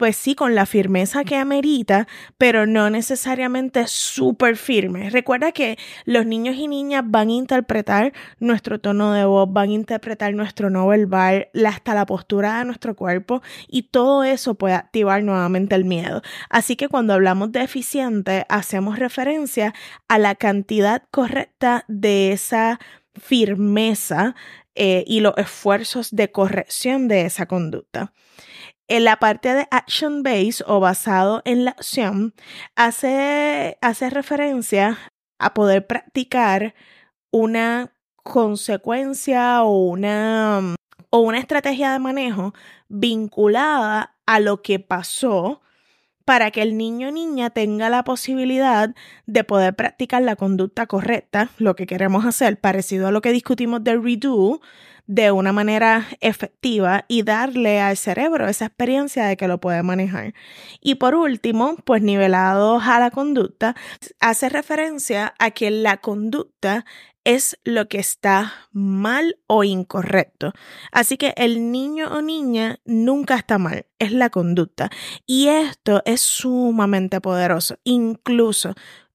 pues 0.03 0.17
sí, 0.17 0.35
con 0.35 0.57
la 0.57 0.67
firmeza 0.67 1.23
que 1.23 1.37
amerita, 1.37 2.09
pero 2.37 2.67
no 2.67 2.91
necesariamente 2.91 3.87
súper 3.87 4.57
firme. 4.57 5.11
Recuerda 5.11 5.53
que 5.53 5.79
los 6.07 6.27
niños 6.27 6.57
y 6.57 6.67
niñas 6.67 7.05
van 7.07 7.29
a 7.29 7.33
interpretar 7.33 8.13
nuestro 8.41 8.81
tono 8.81 9.13
de 9.13 9.25
voz, 9.25 9.53
van 9.53 9.71
a 9.71 9.75
interpretar 9.75 10.35
nuestro 10.35 10.71
no 10.71 10.89
verbal, 10.89 11.51
hasta 11.65 11.95
la 11.95 12.05
postura 12.05 12.59
de 12.59 12.65
nuestro 12.65 12.97
cuerpo 12.97 13.43
y 13.69 13.85
todo 13.85 14.25
eso 14.25 14.55
puede 14.55 14.75
activar 14.75 15.23
nuevamente 15.23 15.77
el 15.77 15.85
miedo. 15.85 16.23
Así 16.49 16.75
que 16.75 16.89
cuando 16.89 17.15
hablamos 17.15 17.53
de 17.53 17.63
eficiente, 17.63 18.45
hacemos 18.49 18.99
referencia 18.99 19.73
a 20.09 20.19
la 20.19 20.35
cantidad 20.35 21.05
correcta 21.11 21.85
de 21.87 22.33
esa 22.33 22.81
firmeza 23.15 24.35
eh, 24.75 25.05
y 25.07 25.21
los 25.21 25.35
esfuerzos 25.37 26.15
de 26.15 26.31
corrección 26.33 27.09
de 27.09 27.27
esa 27.27 27.47
conducta. 27.47 28.13
En 28.89 29.05
la 29.05 29.17
parte 29.17 29.55
de 29.55 29.69
action 29.71 30.23
base 30.23 30.63
o 30.67 30.81
basado 30.81 31.43
en 31.45 31.65
la 31.65 31.73
acción, 31.73 32.35
hace, 32.77 33.79
hace 33.81 34.11
referencia 34.11 34.99
a 35.39 35.55
poder 35.55 35.87
practicar 35.87 36.75
una 37.31 37.95
consecuencia 38.23 39.63
o 39.63 39.87
una, 39.87 40.77
o 41.11 41.19
una 41.21 41.39
estrategia 41.39 41.93
de 41.93 41.99
manejo 41.99 42.55
vinculada 42.89 44.17
a 44.27 44.41
lo 44.41 44.63
que 44.63 44.79
pasó 44.79 45.63
para 46.25 46.51
que 46.51 46.63
el 46.63 46.77
niño 46.77 47.09
o 47.09 47.11
niña 47.13 47.51
tenga 47.51 47.89
la 47.89 48.05
posibilidad 48.05 48.95
de 49.27 49.45
poder 49.45 49.75
practicar 49.75 50.23
la 50.23 50.37
conducta 50.37 50.87
correcta, 50.87 51.51
lo 51.59 51.75
que 51.77 51.87
queremos 51.87 52.25
hacer, 52.25 52.59
parecido 52.59 53.09
a 53.09 53.13
lo 53.13 53.23
que 53.23 53.33
discutimos 53.33 53.83
del 53.85 54.03
redo, 54.03 54.61
de 55.07 55.33
una 55.33 55.53
manera 55.53 56.07
efectiva 56.21 57.05
y 57.09 57.23
darle 57.23 57.81
al 57.81 57.97
cerebro 57.97 58.49
esa 58.49 58.67
experiencia 58.67 59.27
de 59.27 59.37
que 59.37 59.49
lo 59.49 59.59
puede 59.59 59.83
manejar. 59.83 60.33
Y 60.81 60.95
por 60.97 61.15
último, 61.15 61.77
pues 61.85 62.03
nivelados 62.03 62.85
a 62.85 63.01
la 63.01 63.11
conducta, 63.11 63.75
hace 64.21 64.49
referencia 64.49 65.35
a 65.39 65.51
que 65.51 65.71
la 65.71 65.99
conducta 65.99 66.85
es 67.25 67.59
lo 67.65 67.89
que 67.89 67.99
está 67.99 68.53
mal 68.73 69.39
o 69.47 69.65
incorrecto. 69.65 70.53
Así 70.91 71.17
que 71.17 71.35
el 71.37 71.71
niño 71.71 72.09
o 72.09 72.23
niña 72.23 72.81
nunca 72.85 73.37
está 73.37 73.59
mal, 73.59 73.87
es 73.99 74.13
la 74.13 74.31
conducta. 74.31 74.91
Y 75.27 75.49
esto 75.49 76.03
es 76.05 76.21
sumamente 76.21 77.21
poderoso. 77.21 77.79
Incluso 77.85 78.75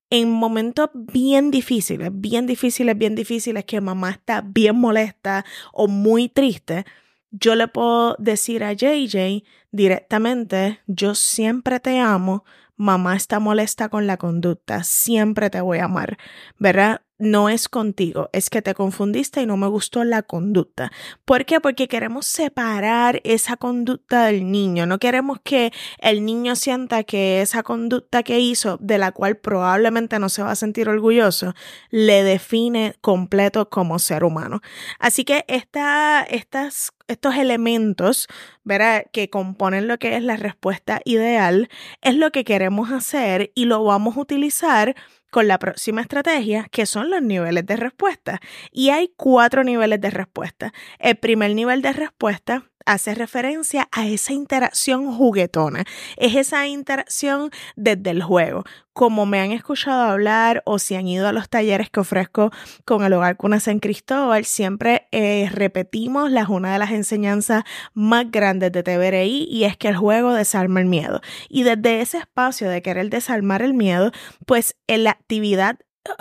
en 0.10 0.32
momentos 0.32 0.90
bien 0.94 1.52
difíciles, 1.52 2.10
bien 2.14 2.48
difíciles, 2.48 2.98
bien 2.98 3.16
difíciles, 3.16 3.66
que 3.66 3.82
mamá 3.82 4.12
está 4.12 4.42
bien 4.42 4.78
molesta 4.78 5.46
o 5.74 5.88
muy 5.88 6.30
triste, 6.30 6.86
yo 7.32 7.56
le 7.56 7.68
puedo 7.68 8.16
decir 8.18 8.64
a 8.64 8.72
JJ 8.72 9.44
directamente, 9.72 10.80
yo 10.88 11.14
siempre 11.14 11.82
te 11.82 12.00
amo, 12.00 12.46
mamá 12.78 13.16
está 13.18 13.40
molesta 13.40 13.90
con 13.90 14.08
la 14.08 14.18
conducta, 14.18 14.84
siempre 14.84 15.50
te 15.50 15.60
voy 15.60 15.80
a 15.80 15.86
amar, 15.86 16.18
¿verdad? 16.58 17.02
No 17.20 17.50
es 17.50 17.68
contigo, 17.68 18.30
es 18.32 18.50
que 18.50 18.62
te 18.62 18.74
confundiste 18.74 19.42
y 19.42 19.46
no 19.46 19.58
me 19.58 19.68
gustó 19.68 20.04
la 20.04 20.22
conducta. 20.22 20.92
¿Por 21.26 21.46
qué? 21.46 21.60
Porque 21.60 21.88
queremos 21.88 22.28
separar 22.28 23.22
esa 23.24 23.58
conducta 23.58 24.26
del 24.26 24.52
niño, 24.52 24.86
no 24.86 25.00
queremos 25.00 25.40
que 25.44 25.72
el 26.00 26.26
niño 26.26 26.56
sienta 26.56 27.04
que 27.04 27.42
esa 27.42 27.64
conducta 27.64 28.24
que 28.24 28.40
hizo, 28.40 28.78
de 28.80 28.98
la 28.98 29.12
cual 29.12 29.38
probablemente 29.38 30.20
no 30.20 30.30
se 30.30 30.44
va 30.44 30.52
a 30.52 30.56
sentir 30.56 30.90
orgulloso, 30.90 31.54
le 31.90 32.24
define 32.24 32.96
completo 33.02 33.70
como 33.70 34.00
ser 34.00 34.24
humano. 34.24 34.62
Así 35.00 35.26
que 35.26 35.46
esta, 35.48 36.24
estas, 36.24 36.94
estos 37.08 37.36
elementos, 37.36 38.28
¿verdad? 38.64 39.06
que 39.12 39.30
componen 39.30 39.88
lo 39.88 39.98
que 39.98 40.16
es 40.16 40.24
la 40.24 40.38
respuesta 40.38 41.02
ideal, 41.06 41.70
es 42.02 42.16
lo 42.16 42.32
que 42.32 42.44
queremos 42.44 42.92
hacer 42.92 43.52
y 43.56 43.66
lo 43.66 43.84
vamos 43.84 44.18
a 44.18 44.22
utilizar 44.22 44.96
con 45.32 45.48
la 45.48 45.60
próxima 45.60 46.02
estrategia, 46.02 46.68
que 46.72 46.86
son 46.86 47.10
los 47.10 47.22
niveles 47.22 47.66
de 47.66 47.76
respuesta. 47.76 48.40
Y 48.72 48.90
hay 48.90 49.12
cuatro 49.16 49.64
niveles 49.64 50.02
de 50.02 50.10
respuesta. 50.10 50.74
El 51.00 51.18
primer 51.18 51.54
nivel 51.54 51.82
de 51.82 51.94
respuesta 51.94 52.64
hace 52.88 53.14
referencia 53.14 53.88
a 53.92 54.08
esa 54.08 54.34
interacción 54.34 55.16
juguetona. 55.16 55.84
Es 56.16 56.36
esa 56.36 56.66
interacción 56.68 57.52
desde 57.76 58.10
el 58.10 58.24
juego. 58.24 58.64
Como 58.94 59.28
me 59.28 59.40
han 59.40 59.52
escuchado 59.52 60.02
hablar 60.02 60.64
o 60.66 60.80
si 60.80 60.96
han 60.96 61.08
ido 61.08 61.28
a 61.28 61.32
los 61.32 61.50
talleres 61.50 61.92
que 61.92 62.00
ofrezco 62.00 62.52
con 62.84 63.04
el 63.04 63.14
Hogar 63.14 63.38
Cunas 63.38 63.68
en 63.68 63.80
Cristóbal, 63.80 64.46
siempre 64.46 65.08
eh, 65.12 65.50
repetimos 65.52 66.32
la 66.32 66.48
una 66.48 66.74
de 66.74 66.80
las 66.80 66.92
enseñanzas 66.92 67.64
más 67.94 68.32
grandes 68.32 68.72
de 68.72 68.82
TVRI 68.82 69.48
y 69.52 69.66
es 69.66 69.78
que 69.78 69.90
el 69.90 69.98
juego 69.98 70.34
desarma 70.34 70.80
el 70.80 70.88
miedo. 70.88 71.22
Y 71.48 71.62
desde 71.62 72.02
ese 72.02 72.18
espacio 72.18 72.70
de 72.70 72.82
querer 72.82 73.12
desarmar 73.12 73.62
el 73.62 73.76
miedo, 73.76 74.12
pues 74.48 74.76
en 74.88 75.04
la 75.04 75.12
actividad 75.12 75.78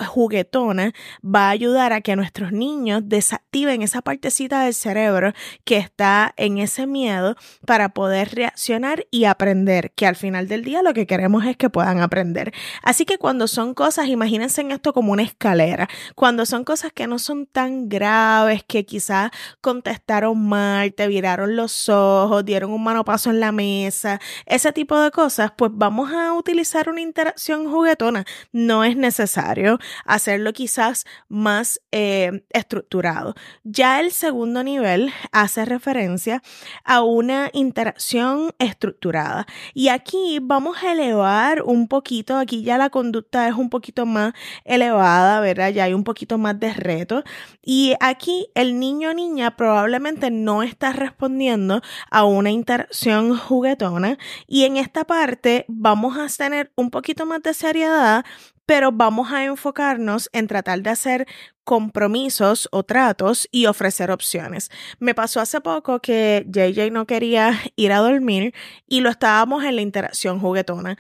juguetona 0.08 0.92
va 1.22 1.48
a 1.48 1.50
ayudar 1.50 1.92
a 1.92 2.00
que 2.00 2.16
nuestros 2.16 2.52
niños 2.52 3.02
desactiven 3.04 3.82
esa 3.82 4.02
partecita 4.02 4.64
del 4.64 4.74
cerebro 4.74 5.32
que 5.64 5.78
está 5.78 6.32
en 6.36 6.58
ese 6.58 6.86
miedo 6.86 7.36
para 7.66 7.90
poder 7.90 8.34
reaccionar 8.34 9.06
y 9.10 9.24
aprender, 9.24 9.92
que 9.92 10.06
al 10.06 10.16
final 10.16 10.48
del 10.48 10.64
día 10.64 10.82
lo 10.82 10.94
que 10.94 11.06
queremos 11.06 11.44
es 11.44 11.56
que 11.56 11.70
puedan 11.70 12.00
aprender. 12.00 12.52
Así 12.82 13.04
que 13.04 13.18
cuando 13.18 13.48
son 13.48 13.74
cosas, 13.74 14.08
imagínense 14.08 14.60
en 14.60 14.70
esto 14.70 14.92
como 14.92 15.12
una 15.12 15.22
escalera, 15.22 15.88
cuando 16.14 16.46
son 16.46 16.64
cosas 16.64 16.92
que 16.92 17.06
no 17.06 17.18
son 17.18 17.46
tan 17.46 17.88
graves, 17.88 18.62
que 18.66 18.84
quizás 18.84 19.30
contestaron 19.60 20.46
mal, 20.48 20.94
te 20.94 21.08
viraron 21.08 21.56
los 21.56 21.88
ojos, 21.88 22.44
dieron 22.44 22.70
un 22.70 22.84
manopaso 22.84 23.30
en 23.30 23.40
la 23.40 23.52
mesa, 23.52 24.20
ese 24.46 24.72
tipo 24.72 24.98
de 24.98 25.10
cosas, 25.10 25.52
pues 25.56 25.70
vamos 25.74 26.12
a 26.12 26.32
utilizar 26.32 26.88
una 26.88 27.00
interacción 27.00 27.70
juguetona. 27.70 28.24
No 28.52 28.84
es 28.84 28.96
necesario 28.96 29.75
hacerlo 30.04 30.52
quizás 30.52 31.04
más 31.28 31.80
eh, 31.92 32.44
estructurado. 32.50 33.34
Ya 33.64 34.00
el 34.00 34.12
segundo 34.12 34.62
nivel 34.62 35.12
hace 35.32 35.64
referencia 35.64 36.42
a 36.84 37.02
una 37.02 37.50
interacción 37.52 38.52
estructurada. 38.58 39.46
Y 39.74 39.88
aquí 39.88 40.38
vamos 40.42 40.82
a 40.82 40.92
elevar 40.92 41.62
un 41.62 41.88
poquito, 41.88 42.36
aquí 42.36 42.62
ya 42.62 42.78
la 42.78 42.90
conducta 42.90 43.48
es 43.48 43.54
un 43.54 43.70
poquito 43.70 44.06
más 44.06 44.34
elevada, 44.64 45.40
¿verdad? 45.40 45.70
Ya 45.70 45.84
hay 45.84 45.94
un 45.94 46.04
poquito 46.04 46.38
más 46.38 46.58
de 46.58 46.72
reto. 46.72 47.22
Y 47.62 47.94
aquí 48.00 48.48
el 48.54 48.78
niño 48.78 49.10
o 49.10 49.14
niña 49.14 49.56
probablemente 49.56 50.30
no 50.30 50.62
está 50.62 50.92
respondiendo 50.92 51.82
a 52.10 52.24
una 52.24 52.50
interacción 52.50 53.36
juguetona. 53.36 54.18
Y 54.46 54.64
en 54.64 54.76
esta 54.76 55.04
parte 55.04 55.64
vamos 55.68 56.16
a 56.18 56.26
tener 56.36 56.72
un 56.76 56.90
poquito 56.90 57.26
más 57.26 57.42
de 57.42 57.54
seriedad 57.54 58.24
pero 58.66 58.92
vamos 58.92 59.32
a 59.32 59.44
enfocarnos 59.44 60.28
en 60.32 60.48
tratar 60.48 60.82
de 60.82 60.90
hacer 60.90 61.26
compromisos 61.64 62.68
o 62.72 62.82
tratos 62.82 63.48
y 63.50 63.66
ofrecer 63.66 64.10
opciones. 64.10 64.70
Me 64.98 65.14
pasó 65.14 65.40
hace 65.40 65.60
poco 65.60 66.00
que 66.00 66.44
JJ 66.48 66.90
no 66.90 67.06
quería 67.06 67.52
ir 67.76 67.92
a 67.92 67.98
dormir 67.98 68.54
y 68.86 69.00
lo 69.00 69.10
estábamos 69.10 69.64
en 69.64 69.76
la 69.76 69.82
interacción 69.82 70.40
juguetona 70.40 70.98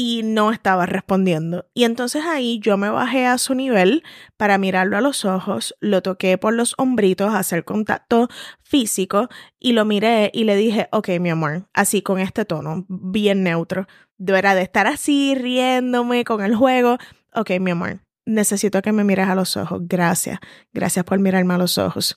y 0.00 0.22
no 0.22 0.52
estaba 0.52 0.86
respondiendo. 0.86 1.66
Y 1.74 1.82
entonces 1.82 2.22
ahí 2.24 2.60
yo 2.60 2.76
me 2.76 2.88
bajé 2.88 3.26
a 3.26 3.36
su 3.36 3.56
nivel 3.56 4.04
para 4.36 4.56
mirarlo 4.56 4.96
a 4.96 5.00
los 5.00 5.24
ojos, 5.24 5.74
lo 5.80 6.02
toqué 6.02 6.38
por 6.38 6.54
los 6.54 6.74
hombritos, 6.78 7.34
hacer 7.34 7.64
contacto 7.64 8.28
físico 8.62 9.28
y 9.58 9.72
lo 9.72 9.84
miré 9.84 10.30
y 10.32 10.44
le 10.44 10.54
dije, 10.54 10.88
ok, 10.92 11.08
mi 11.18 11.30
amor, 11.30 11.68
así 11.74 12.00
con 12.00 12.20
este 12.20 12.44
tono, 12.44 12.86
bien 12.88 13.42
neutro, 13.42 13.88
de 14.18 14.42
de 14.42 14.62
estar 14.62 14.86
así 14.86 15.34
riéndome 15.34 16.24
con 16.24 16.42
el 16.42 16.54
juego. 16.54 16.98
Ok, 17.34 17.52
mi 17.60 17.70
amor, 17.70 18.00
necesito 18.26 18.82
que 18.82 18.92
me 18.92 19.04
mires 19.04 19.28
a 19.28 19.34
los 19.34 19.56
ojos. 19.56 19.80
Gracias. 19.84 20.38
Gracias 20.72 21.04
por 21.04 21.18
mirarme 21.18 21.54
a 21.54 21.58
los 21.58 21.78
ojos. 21.78 22.16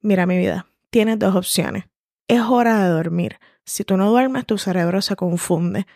Mira 0.00 0.26
mi 0.26 0.36
vida, 0.38 0.66
tienes 0.90 1.18
dos 1.18 1.34
opciones. 1.34 1.84
Es 2.28 2.42
hora 2.42 2.82
de 2.84 2.90
dormir. 2.90 3.38
Si 3.64 3.84
tú 3.84 3.96
no 3.96 4.10
duermes, 4.10 4.46
tu 4.46 4.58
cerebro 4.58 5.00
se 5.02 5.16
confunde 5.16 5.86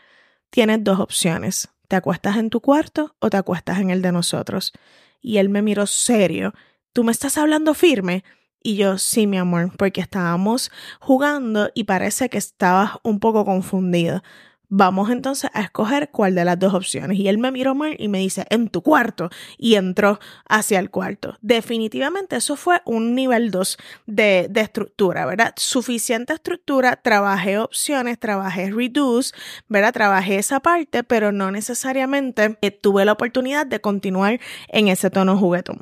tienes 0.51 0.85
dos 0.85 1.01
opciones. 1.01 1.69
Te 1.89 1.97
acuestas 1.97 2.37
en 2.37 2.51
tu 2.51 2.61
cuarto 2.61 3.17
o 3.19 3.31
te 3.31 3.37
acuestas 3.37 3.79
en 3.79 3.91
el 3.91 4.03
de 4.03 4.13
nosotros. 4.13 4.73
Y 5.21 5.39
él 5.39 5.49
me 5.49 5.63
miró 5.63 5.87
serio. 5.87 6.53
¿Tú 6.93 7.05
me 7.05 7.13
estás 7.13 7.39
hablando 7.39 7.75
firme? 7.75 8.25
Y 8.63 8.77
yo, 8.77 8.99
sí, 8.99 9.27
mi 9.27 9.39
amor, 9.39 9.73
porque 9.77 10.01
estábamos 10.01 10.71
jugando 11.01 11.71
y 11.75 11.85
parece 11.85 12.29
que 12.29 12.39
estabas 12.39 12.93
un 13.03 13.19
poco 13.19 13.45
confundido. 13.45 14.23
Vamos 14.73 15.11
entonces 15.11 15.51
a 15.53 15.63
escoger 15.63 16.11
cuál 16.11 16.37
de 16.37 16.45
las 16.45 16.57
dos 16.57 16.75
opciones. 16.75 17.19
Y 17.19 17.27
él 17.27 17.39
me 17.39 17.51
miró 17.51 17.75
mal 17.75 17.97
y 17.99 18.07
me 18.07 18.19
dice, 18.19 18.47
en 18.51 18.69
tu 18.69 18.83
cuarto. 18.83 19.29
Y 19.59 19.75
entró 19.75 20.21
hacia 20.49 20.79
el 20.79 20.91
cuarto. 20.91 21.37
Definitivamente 21.41 22.37
eso 22.37 22.55
fue 22.55 22.81
un 22.85 23.17
nivel 23.17 23.51
2 23.51 23.77
de, 24.07 24.51
estructura, 24.55 25.27
¿verdad? 25.27 25.55
Suficiente 25.57 26.35
estructura, 26.35 26.95
trabajé 26.95 27.59
opciones, 27.59 28.21
trabajé 28.21 28.71
reduce, 28.71 29.35
¿verdad? 29.69 29.93
Trabajé 29.93 30.37
esa 30.37 30.61
parte, 30.61 31.03
pero 31.03 31.33
no 31.33 31.51
necesariamente 31.51 32.51
tuve 32.81 33.05
la 33.05 33.13
oportunidad 33.13 33.67
de 33.67 33.81
continuar 33.81 34.39
en 34.69 34.87
ese 34.87 35.11
tono 35.11 35.37
juguetón. 35.37 35.81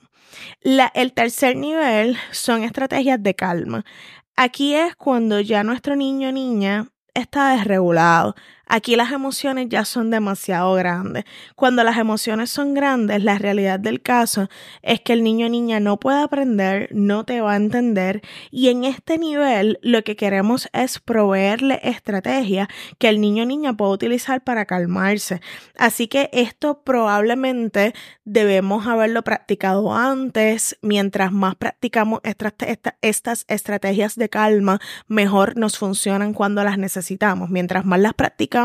El 0.62 1.12
tercer 1.12 1.56
nivel 1.56 2.16
son 2.30 2.62
estrategias 2.62 3.22
de 3.22 3.34
calma. 3.34 3.84
Aquí 4.36 4.74
es 4.74 4.96
cuando 4.96 5.40
ya 5.40 5.62
nuestro 5.64 5.96
niño 5.96 6.28
o 6.28 6.32
niña 6.32 6.86
está 7.14 7.56
desregulado, 7.56 8.34
Aquí 8.70 8.96
las 8.96 9.12
emociones 9.12 9.68
ya 9.70 9.86
son 9.86 10.10
demasiado 10.10 10.74
grandes. 10.74 11.24
Cuando 11.56 11.82
las 11.84 11.96
emociones 11.96 12.50
son 12.50 12.74
grandes, 12.74 13.24
la 13.24 13.38
realidad 13.38 13.80
del 13.80 14.02
caso 14.02 14.50
es 14.82 15.00
que 15.00 15.14
el 15.14 15.24
niño 15.24 15.46
o 15.46 15.48
niña 15.48 15.80
no 15.80 15.98
puede 15.98 16.20
aprender, 16.22 16.90
no 16.92 17.24
te 17.24 17.40
va 17.40 17.54
a 17.54 17.56
entender 17.56 18.20
y 18.50 18.68
en 18.68 18.84
este 18.84 19.16
nivel 19.16 19.78
lo 19.80 20.04
que 20.04 20.16
queremos 20.16 20.68
es 20.74 20.98
proveerle 20.98 21.80
estrategias 21.82 22.68
que 22.98 23.08
el 23.08 23.22
niño 23.22 23.44
o 23.44 23.46
niña 23.46 23.72
pueda 23.74 23.92
utilizar 23.92 24.44
para 24.44 24.66
calmarse. 24.66 25.40
Así 25.78 26.06
que 26.06 26.28
esto 26.34 26.82
probablemente 26.82 27.94
debemos 28.24 28.86
haberlo 28.86 29.24
practicado 29.24 29.94
antes. 29.94 30.76
Mientras 30.82 31.32
más 31.32 31.56
practicamos 31.56 32.20
estas 33.00 33.46
estrategias 33.48 34.16
de 34.16 34.28
calma, 34.28 34.78
mejor 35.06 35.56
nos 35.56 35.78
funcionan 35.78 36.34
cuando 36.34 36.62
las 36.64 36.76
necesitamos. 36.76 37.48
Mientras 37.48 37.86
más 37.86 38.00
las 38.00 38.12
practicamos, 38.12 38.57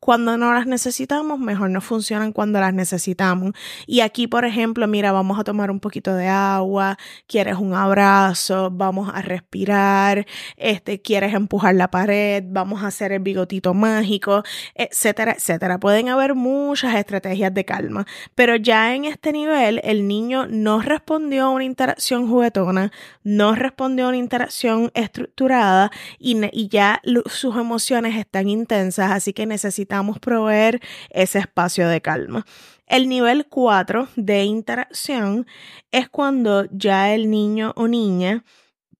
cuando 0.00 0.36
no 0.36 0.52
las 0.52 0.66
necesitamos, 0.66 1.38
mejor 1.38 1.70
no 1.70 1.80
funcionan 1.80 2.32
cuando 2.32 2.60
las 2.60 2.74
necesitamos. 2.74 3.52
Y 3.86 4.00
aquí, 4.00 4.26
por 4.26 4.44
ejemplo, 4.44 4.86
mira, 4.86 5.12
vamos 5.12 5.38
a 5.38 5.44
tomar 5.44 5.70
un 5.70 5.80
poquito 5.80 6.14
de 6.14 6.28
agua, 6.28 6.96
quieres 7.26 7.56
un 7.56 7.74
abrazo, 7.74 8.70
vamos 8.70 9.10
a 9.12 9.22
respirar, 9.22 10.26
este, 10.56 11.00
quieres 11.00 11.34
empujar 11.34 11.74
la 11.74 11.90
pared, 11.90 12.42
vamos 12.46 12.82
a 12.82 12.88
hacer 12.88 13.12
el 13.12 13.20
bigotito 13.20 13.74
mágico, 13.74 14.42
etcétera, 14.74 15.32
etcétera. 15.32 15.78
Pueden 15.78 16.08
haber 16.08 16.34
muchas 16.34 16.94
estrategias 16.94 17.52
de 17.52 17.64
calma, 17.64 18.06
pero 18.34 18.56
ya 18.56 18.94
en 18.94 19.04
este 19.04 19.32
nivel 19.32 19.80
el 19.84 20.08
niño 20.08 20.46
no 20.46 20.80
respondió 20.80 21.44
a 21.44 21.50
una 21.50 21.64
interacción 21.64 22.28
juguetona, 22.28 22.92
no 23.22 23.54
respondió 23.54 24.06
a 24.06 24.08
una 24.08 24.16
interacción 24.16 24.90
estructurada 24.94 25.90
y, 26.18 26.36
y 26.52 26.68
ya 26.68 27.00
sus 27.26 27.56
emociones 27.56 28.16
están 28.16 28.48
intensas, 28.48 29.10
así 29.10 29.32
que 29.36 29.46
necesitamos 29.46 30.18
proveer 30.18 30.80
ese 31.10 31.38
espacio 31.38 31.88
de 31.88 32.00
calma. 32.00 32.44
El 32.86 33.08
nivel 33.08 33.46
4 33.48 34.08
de 34.16 34.44
interacción 34.44 35.46
es 35.92 36.08
cuando 36.08 36.64
ya 36.72 37.14
el 37.14 37.30
niño 37.30 37.72
o 37.76 37.86
niña 37.86 38.44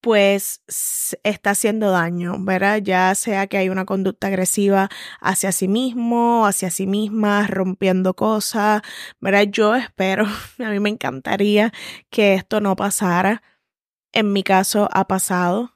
pues 0.01 0.61
está 1.25 1.51
haciendo 1.51 1.91
daño, 1.91 2.37
¿verdad? 2.39 2.79
Ya 2.83 3.13
sea 3.17 3.49
que 3.49 3.57
hay 3.57 3.71
una 3.71 3.87
conducta 3.87 4.29
agresiva 4.29 4.89
hacia 5.21 5.51
sí 5.53 5.67
mismo, 5.69 6.47
hacia 6.47 6.71
sí 6.71 6.87
misma, 6.87 7.47
rompiendo 7.49 8.15
cosas, 8.15 8.83
¿verdad? 9.21 9.47
Yo 9.51 9.75
espero, 9.75 10.27
a 10.65 10.71
mí 10.71 10.79
me 10.81 10.91
encantaría 10.91 11.73
que 12.11 12.35
esto 12.35 12.61
no 12.61 12.77
pasara. 12.77 13.43
En 14.13 14.33
mi 14.33 14.43
caso 14.43 14.89
ha 14.93 15.09
pasado, 15.09 15.76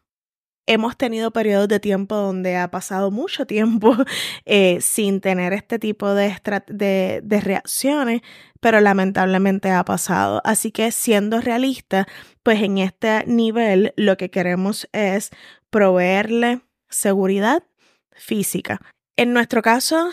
hemos 0.73 0.97
tenido 0.97 1.33
periodos 1.33 1.67
de 1.67 1.81
tiempo 1.81 2.15
donde 2.15 2.57
ha 2.57 2.71
pasado 2.71 3.11
mucho 3.11 3.45
tiempo 3.45 3.97
eh, 4.45 4.79
sin 4.81 5.21
tener 5.21 5.53
este 5.53 5.81
tipo 5.81 6.15
de, 6.15 6.33
de, 6.69 7.41
reacciones, 7.41 8.21
pero 8.61 8.81
lamentablemente 8.81 9.71
ha 9.73 9.85
pasado. 9.85 10.41
Así 10.45 10.71
que 10.71 10.93
siendo 10.93 11.41
realista, 11.41 12.07
pues 12.45 12.63
en 12.63 12.79
este 12.79 13.25
nivel 13.27 13.93
lo 13.97 14.17
que 14.17 14.31
queremos 14.31 14.89
es 14.93 15.31
proveerle 15.71 16.61
seguridad 16.89 17.65
física. 18.13 18.81
En 19.17 19.33
nuestro 19.33 19.63
caso, 19.63 20.11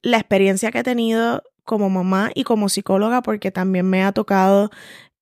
la 0.00 0.18
experiencia 0.18 0.70
que 0.70 0.78
he 0.78 0.84
tenido 0.84 1.42
como 1.64 1.90
mamá 1.90 2.30
y 2.36 2.44
como 2.44 2.68
psicóloga, 2.68 3.20
porque 3.22 3.50
también 3.50 3.90
me 3.90 4.04
ha 4.04 4.12
tocado 4.12 4.70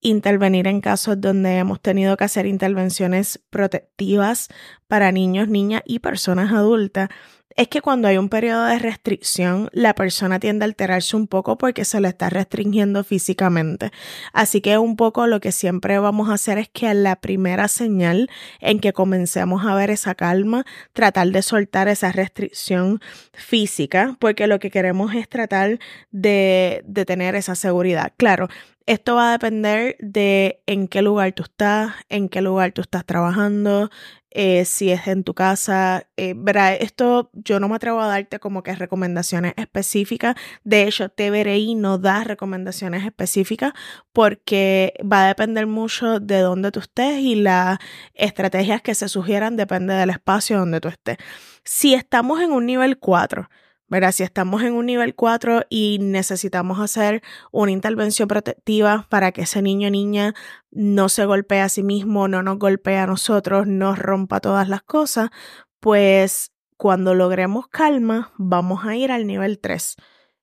intervenir 0.05 0.69
en 0.69 0.81
casos 0.81 1.21
donde 1.21 1.57
hemos 1.57 1.81
tenido 1.81 2.17
que 2.17 2.25
hacer 2.25 2.47
intervenciones 2.47 3.43
protectivas 3.51 4.49
para 4.87 5.11
niños, 5.11 5.49
niñas 5.49 5.83
y 5.87 5.99
personas 6.01 6.53
adultas, 6.53 7.09
es 7.57 7.69
que 7.69 7.81
cuando 7.81 8.09
hay 8.09 8.19
un 8.19 8.29
periodo 8.29 8.65
de 8.65 8.79
restricción, 8.79 9.69
la 9.73 9.95
persona 9.95 10.41
tiende 10.41 10.65
a 10.65 10.67
alterarse 10.67 11.17
un 11.17 11.27
poco 11.27 11.57
porque 11.57 11.85
se 11.85 12.01
le 12.01 12.09
está 12.09 12.29
restringiendo 12.31 13.05
físicamente. 13.05 13.91
Así 14.33 14.61
que 14.61 14.79
un 14.79 14.97
poco 14.97 15.27
lo 15.27 15.41
que 15.41 15.53
siempre 15.53 15.99
vamos 15.99 16.29
a 16.29 16.35
hacer 16.35 16.59
es 16.59 16.69
que 16.69 16.89
a 16.89 16.95
la 16.95 17.17
primera 17.17 17.69
señal 17.69 18.29
en 18.61 18.81
que 18.81 18.93
comencemos 18.93 19.65
a 19.65 19.75
ver 19.75 19.91
esa 19.91 20.15
calma, 20.15 20.65
tratar 20.93 21.29
de 21.29 21.43
soltar 21.43 21.89
esa 21.89 22.11
restricción 22.13 23.01
física, 23.33 24.17
porque 24.19 24.47
lo 24.47 24.59
que 24.59 24.71
queremos 24.71 25.15
es 25.15 25.29
tratar 25.29 25.79
de, 26.11 26.83
de 26.87 27.05
tener 27.05 27.37
esa 27.37 27.55
seguridad. 27.55 28.13
Claro, 28.17 28.49
esto 28.87 29.15
va 29.15 29.31
a 29.31 29.33
depender 29.33 29.97
de 29.99 30.61
en 30.67 30.89
qué 30.89 31.01
lugar 31.01 31.33
tú 31.33 31.45
estás, 31.45 31.95
en 32.11 32.29
qué 32.29 32.43
lugar 32.43 32.73
tú 32.73 32.83
estás 32.83 33.07
trabajando, 33.07 33.91
eh, 34.35 34.65
si 34.65 34.91
es 34.91 35.07
en 35.07 35.23
tu 35.25 35.33
casa. 35.33 36.09
Eh, 36.17 36.35
verá, 36.37 36.75
esto 36.75 37.31
yo 37.33 37.61
no 37.61 37.69
me 37.69 37.77
atrevo 37.77 38.01
a 38.01 38.09
darte 38.09 38.41
como 38.41 38.63
que 38.63 38.75
recomendaciones 38.75 39.55
específicas. 39.57 40.35
De 40.65 40.83
hecho, 40.83 41.09
TVRI 41.09 41.77
no 41.77 41.99
da 41.99 42.25
recomendaciones 42.25 43.05
específicas 43.05 43.73
porque 44.13 44.95
va 45.01 45.25
a 45.25 45.29
depender 45.29 45.67
mucho 45.69 46.19
de 46.19 46.41
dónde 46.41 46.73
tú 46.73 46.81
estés 46.81 47.21
y 47.21 47.37
las 47.37 47.79
estrategias 48.15 48.83
que 48.83 48.95
se 48.95 49.09
sugieran 49.09 49.57
depende 49.57 49.95
del 49.95 50.11
espacio 50.11 50.59
donde 50.59 50.81
tú 50.81 50.89
estés. 50.89 51.17
Si 51.63 51.95
estamos 51.95 52.41
en 52.41 52.51
un 52.53 52.67
nivel 52.67 52.99
4, 52.99 53.49
¿verdad? 53.95 54.11
Si 54.11 54.25
estamos 54.25 54.65
en 54.65 54.73
un 54.73 54.87
nivel 54.87 55.15
4 55.15 55.67
y 55.71 55.99
necesitamos 56.01 56.81
hacer 56.81 57.23
una 57.53 57.71
intervención 57.71 58.27
protectiva 58.27 59.07
para 59.09 59.31
que 59.31 59.43
ese 59.43 59.63
niño 59.63 59.87
o 59.87 59.91
niña 59.93 60.35
no 60.73 61.09
se 61.09 61.25
golpee 61.27 61.61
a 61.61 61.69
sí 61.69 61.85
mismo, 61.85 62.27
no 62.27 62.43
nos 62.43 62.59
golpee 62.59 62.99
a 62.99 63.07
nosotros, 63.07 63.69
no 63.69 63.95
rompa 63.95 64.41
todas 64.41 64.69
las 64.69 64.83
cosas, 64.83 65.31
pues 65.79 66.51
cuando 66.77 67.15
logremos 67.15 67.69
calma, 67.69 68.33
vamos 68.37 68.85
a 68.85 68.97
ir 68.97 69.13
al 69.13 69.29
nivel 69.29 69.61
3 69.61 69.95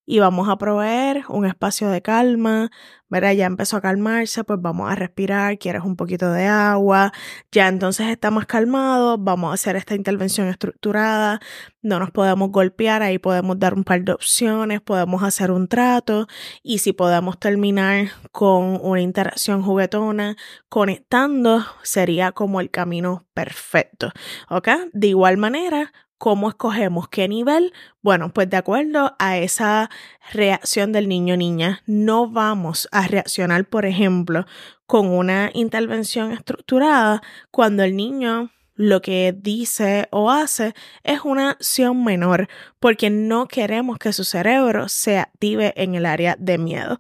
y 0.05 0.19
vamos 0.19 0.49
a 0.49 0.57
proveer 0.57 1.23
un 1.29 1.45
espacio 1.45 1.89
de 1.89 2.01
calma. 2.01 2.69
Ya 3.09 3.45
empezó 3.45 3.75
a 3.75 3.81
calmarse, 3.81 4.45
pues 4.45 4.61
vamos 4.61 4.89
a 4.89 4.95
respirar, 4.95 5.57
quieres 5.57 5.83
un 5.83 5.97
poquito 5.97 6.31
de 6.31 6.47
agua, 6.47 7.11
ya 7.51 7.67
entonces 7.67 8.07
está 8.07 8.31
más 8.31 8.45
calmado, 8.45 9.17
vamos 9.17 9.51
a 9.51 9.55
hacer 9.55 9.75
esta 9.75 9.95
intervención 9.95 10.47
estructurada, 10.47 11.41
no 11.81 11.99
nos 11.99 12.11
podemos 12.11 12.51
golpear, 12.51 13.01
ahí 13.03 13.19
podemos 13.19 13.59
dar 13.59 13.73
un 13.73 13.83
par 13.83 14.03
de 14.03 14.13
opciones, 14.13 14.79
podemos 14.79 15.23
hacer 15.23 15.51
un 15.51 15.67
trato 15.67 16.27
y 16.63 16.77
si 16.77 16.93
podemos 16.93 17.37
terminar 17.37 18.11
con 18.31 18.79
una 18.81 19.01
interacción 19.01 19.61
juguetona 19.61 20.37
conectando, 20.69 21.65
sería 21.83 22.31
como 22.31 22.61
el 22.61 22.69
camino 22.71 23.25
perfecto, 23.33 24.11
¿ok? 24.49 24.69
De 24.93 25.07
igual 25.07 25.35
manera, 25.35 25.91
¿Cómo 26.21 26.49
escogemos 26.49 27.07
qué 27.07 27.27
nivel? 27.27 27.73
Bueno, 28.03 28.31
pues 28.31 28.47
de 28.47 28.55
acuerdo 28.55 29.15
a 29.17 29.39
esa 29.39 29.89
reacción 30.31 30.91
del 30.91 31.09
niño 31.09 31.35
niña, 31.35 31.81
no 31.87 32.29
vamos 32.29 32.87
a 32.91 33.07
reaccionar, 33.07 33.65
por 33.65 33.87
ejemplo, 33.87 34.45
con 34.85 35.07
una 35.07 35.49
intervención 35.55 36.31
estructurada 36.31 37.23
cuando 37.49 37.81
el 37.81 37.95
niño 37.95 38.51
lo 38.75 39.01
que 39.01 39.33
dice 39.35 40.09
o 40.11 40.29
hace 40.29 40.75
es 41.03 41.21
una 41.23 41.49
acción 41.49 42.03
menor 42.03 42.49
porque 42.79 43.09
no 43.09 43.47
queremos 43.47 43.97
que 43.97 44.13
su 44.13 44.23
cerebro 44.23 44.89
se 44.89 45.17
active 45.17 45.73
en 45.75 45.95
el 45.95 46.05
área 46.05 46.35
de 46.37 46.59
miedo. 46.59 46.99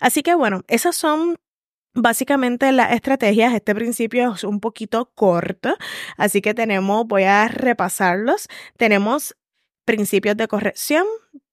Así 0.00 0.22
que 0.22 0.34
bueno, 0.34 0.62
esas 0.66 0.96
son 0.96 1.36
Básicamente 1.94 2.72
las 2.72 2.92
estrategias, 2.92 3.52
este 3.52 3.74
principio 3.74 4.32
es 4.32 4.44
un 4.44 4.60
poquito 4.60 5.10
corto, 5.14 5.76
así 6.16 6.40
que 6.40 6.54
tenemos, 6.54 7.06
voy 7.06 7.24
a 7.24 7.48
repasarlos. 7.48 8.48
Tenemos 8.78 9.36
principios 9.84 10.36
de 10.38 10.48
corrección, 10.48 11.04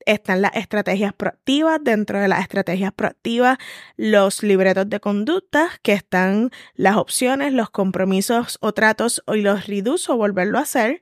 están 0.06 0.42
las 0.42 0.56
estrategias 0.56 1.14
proactivas, 1.14 1.80
dentro 1.84 2.22
de 2.22 2.30
las 2.30 2.42
estrategias 2.42 2.94
proactivas 2.94 3.58
los 3.98 4.42
libretos 4.42 4.90
de 4.90 5.02
conducta, 5.02 5.70
que 5.84 5.92
están 5.92 6.52
las 6.74 6.96
opciones, 6.96 7.52
los 7.52 7.70
compromisos 7.70 8.58
o 8.62 8.72
tratos 8.72 9.22
y 9.28 9.42
los 9.42 9.68
reduce 9.68 10.12
o 10.12 10.18
volverlo 10.18 10.58
a 10.58 10.62
hacer, 10.62 11.02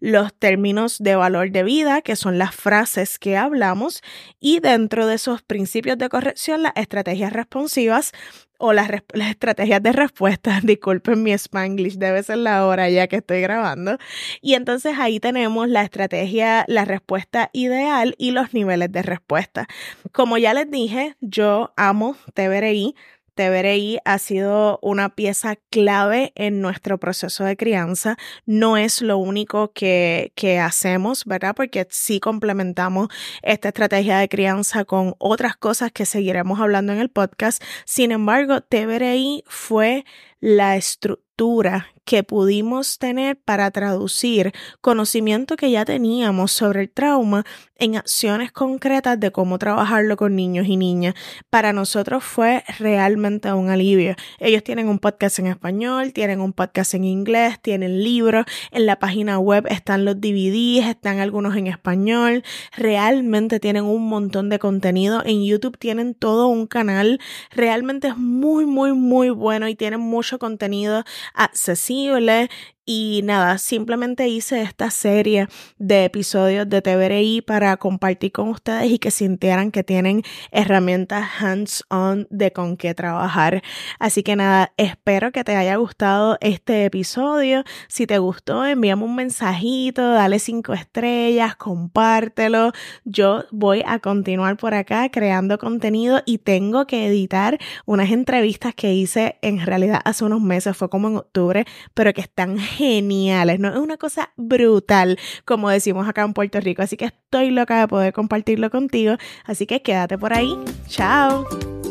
los 0.00 0.32
términos 0.34 0.98
de 0.98 1.14
valor 1.14 1.50
de 1.50 1.62
vida, 1.62 2.00
que 2.00 2.16
son 2.16 2.38
las 2.38 2.54
frases 2.54 3.18
que 3.18 3.36
hablamos, 3.36 4.02
y 4.40 4.60
dentro 4.60 5.06
de 5.06 5.16
esos 5.16 5.42
principios 5.42 5.98
de 5.98 6.08
corrección 6.08 6.62
las 6.62 6.72
estrategias 6.74 7.34
responsivas, 7.34 8.12
o 8.58 8.72
las, 8.72 8.90
estrategias 9.14 9.82
de 9.82 9.92
respuesta, 9.92 10.60
disculpen 10.62 11.22
mi 11.22 11.32
spanglish, 11.32 11.96
debe 11.96 12.22
ser 12.22 12.38
la 12.38 12.66
hora 12.66 12.90
ya 12.90 13.06
que 13.06 13.16
estoy 13.16 13.40
grabando. 13.40 13.96
Y 14.42 14.54
entonces 14.54 14.98
ahí 14.98 15.20
tenemos 15.20 15.68
la 15.68 15.82
estrategia, 15.82 16.64
la 16.68 16.84
respuesta 16.84 17.50
ideal 17.52 18.14
y 18.18 18.32
los 18.32 18.52
niveles 18.52 18.92
de 18.92 19.02
respuesta. 19.02 19.66
Como 20.12 20.38
ya 20.38 20.52
les 20.54 20.70
dije, 20.70 21.16
yo 21.20 21.72
amo 21.76 22.16
TVRI. 22.34 22.94
TVRI 23.38 24.00
ha 24.04 24.18
sido 24.18 24.80
una 24.82 25.10
pieza 25.10 25.54
clave 25.70 26.32
en 26.34 26.60
nuestro 26.60 26.98
proceso 26.98 27.44
de 27.44 27.56
crianza. 27.56 28.16
No 28.46 28.76
es 28.76 29.00
lo 29.00 29.16
único 29.16 29.70
que, 29.72 30.32
que 30.34 30.58
hacemos, 30.58 31.24
¿verdad? 31.24 31.54
Porque 31.54 31.86
sí 31.88 32.18
complementamos 32.18 33.06
esta 33.42 33.68
estrategia 33.68 34.18
de 34.18 34.28
crianza 34.28 34.84
con 34.84 35.14
otras 35.18 35.56
cosas 35.56 35.92
que 35.92 36.04
seguiremos 36.04 36.58
hablando 36.58 36.92
en 36.92 36.98
el 36.98 37.10
podcast. 37.10 37.62
Sin 37.84 38.10
embargo, 38.10 38.60
TVRI 38.60 39.44
fue 39.46 40.04
la 40.40 40.76
estructura 40.76 41.88
que 42.08 42.24
pudimos 42.24 42.98
tener 42.98 43.36
para 43.36 43.70
traducir 43.70 44.52
conocimiento 44.80 45.56
que 45.56 45.70
ya 45.70 45.84
teníamos 45.84 46.52
sobre 46.52 46.80
el 46.80 46.90
trauma 46.90 47.44
en 47.76 47.96
acciones 47.96 48.50
concretas 48.50 49.20
de 49.20 49.30
cómo 49.30 49.58
trabajarlo 49.58 50.16
con 50.16 50.34
niños 50.34 50.66
y 50.66 50.76
niñas. 50.78 51.14
Para 51.50 51.74
nosotros 51.74 52.24
fue 52.24 52.64
realmente 52.78 53.52
un 53.52 53.68
alivio. 53.68 54.16
Ellos 54.38 54.64
tienen 54.64 54.88
un 54.88 54.98
podcast 54.98 55.38
en 55.38 55.48
español, 55.48 56.14
tienen 56.14 56.40
un 56.40 56.54
podcast 56.54 56.94
en 56.94 57.04
inglés, 57.04 57.60
tienen 57.60 58.02
libros, 58.02 58.46
en 58.72 58.86
la 58.86 58.98
página 58.98 59.38
web 59.38 59.66
están 59.68 60.06
los 60.06 60.18
DVDs, 60.18 60.88
están 60.88 61.20
algunos 61.20 61.56
en 61.56 61.66
español, 61.66 62.42
realmente 62.74 63.60
tienen 63.60 63.84
un 63.84 64.08
montón 64.08 64.48
de 64.48 64.58
contenido, 64.58 65.22
en 65.24 65.44
YouTube 65.44 65.78
tienen 65.78 66.14
todo 66.14 66.48
un 66.48 66.66
canal, 66.66 67.20
realmente 67.50 68.08
es 68.08 68.16
muy, 68.16 68.64
muy, 68.64 68.94
muy 68.94 69.28
bueno 69.28 69.68
y 69.68 69.76
tienen 69.76 70.00
mucho 70.28 70.38
contenido 70.38 71.04
accesible 71.32 72.50
y 72.90 73.20
nada, 73.22 73.58
simplemente 73.58 74.28
hice 74.28 74.62
esta 74.62 74.90
serie 74.90 75.46
de 75.76 76.06
episodios 76.06 76.66
de 76.70 76.80
TVRI 76.80 77.42
para 77.42 77.76
compartir 77.76 78.32
con 78.32 78.48
ustedes 78.48 78.90
y 78.90 78.98
que 78.98 79.10
sintieran 79.10 79.70
que 79.70 79.84
tienen 79.84 80.22
herramientas 80.52 81.28
hands-on 81.38 82.26
de 82.30 82.50
con 82.54 82.78
qué 82.78 82.94
trabajar. 82.94 83.62
Así 83.98 84.22
que 84.22 84.36
nada, 84.36 84.72
espero 84.78 85.32
que 85.32 85.44
te 85.44 85.54
haya 85.54 85.76
gustado 85.76 86.38
este 86.40 86.86
episodio. 86.86 87.62
Si 87.88 88.06
te 88.06 88.16
gustó, 88.16 88.64
envíame 88.64 89.04
un 89.04 89.16
mensajito, 89.16 90.12
dale 90.12 90.38
cinco 90.38 90.72
estrellas, 90.72 91.56
compártelo. 91.56 92.72
Yo 93.04 93.44
voy 93.50 93.82
a 93.86 93.98
continuar 93.98 94.56
por 94.56 94.72
acá 94.72 95.10
creando 95.10 95.58
contenido 95.58 96.22
y 96.24 96.38
tengo 96.38 96.86
que 96.86 97.06
editar 97.06 97.58
unas 97.84 98.10
entrevistas 98.12 98.74
que 98.74 98.94
hice 98.94 99.36
en 99.42 99.60
realidad 99.60 100.00
hace 100.06 100.24
unos 100.24 100.40
meses, 100.40 100.74
fue 100.74 100.88
como 100.88 101.08
en 101.08 101.18
octubre, 101.18 101.66
pero 101.92 102.14
que 102.14 102.22
están 102.22 102.56
geniales, 102.78 103.58
¿no? 103.58 103.68
Es 103.68 103.76
una 103.76 103.96
cosa 103.96 104.30
brutal, 104.36 105.18
como 105.44 105.68
decimos 105.68 106.08
acá 106.08 106.22
en 106.22 106.32
Puerto 106.32 106.60
Rico. 106.60 106.82
Así 106.82 106.96
que 106.96 107.06
estoy 107.06 107.50
loca 107.50 107.80
de 107.80 107.88
poder 107.88 108.12
compartirlo 108.12 108.70
contigo. 108.70 109.16
Así 109.44 109.66
que 109.66 109.82
quédate 109.82 110.16
por 110.16 110.32
ahí. 110.32 110.56
Chao. 110.86 111.46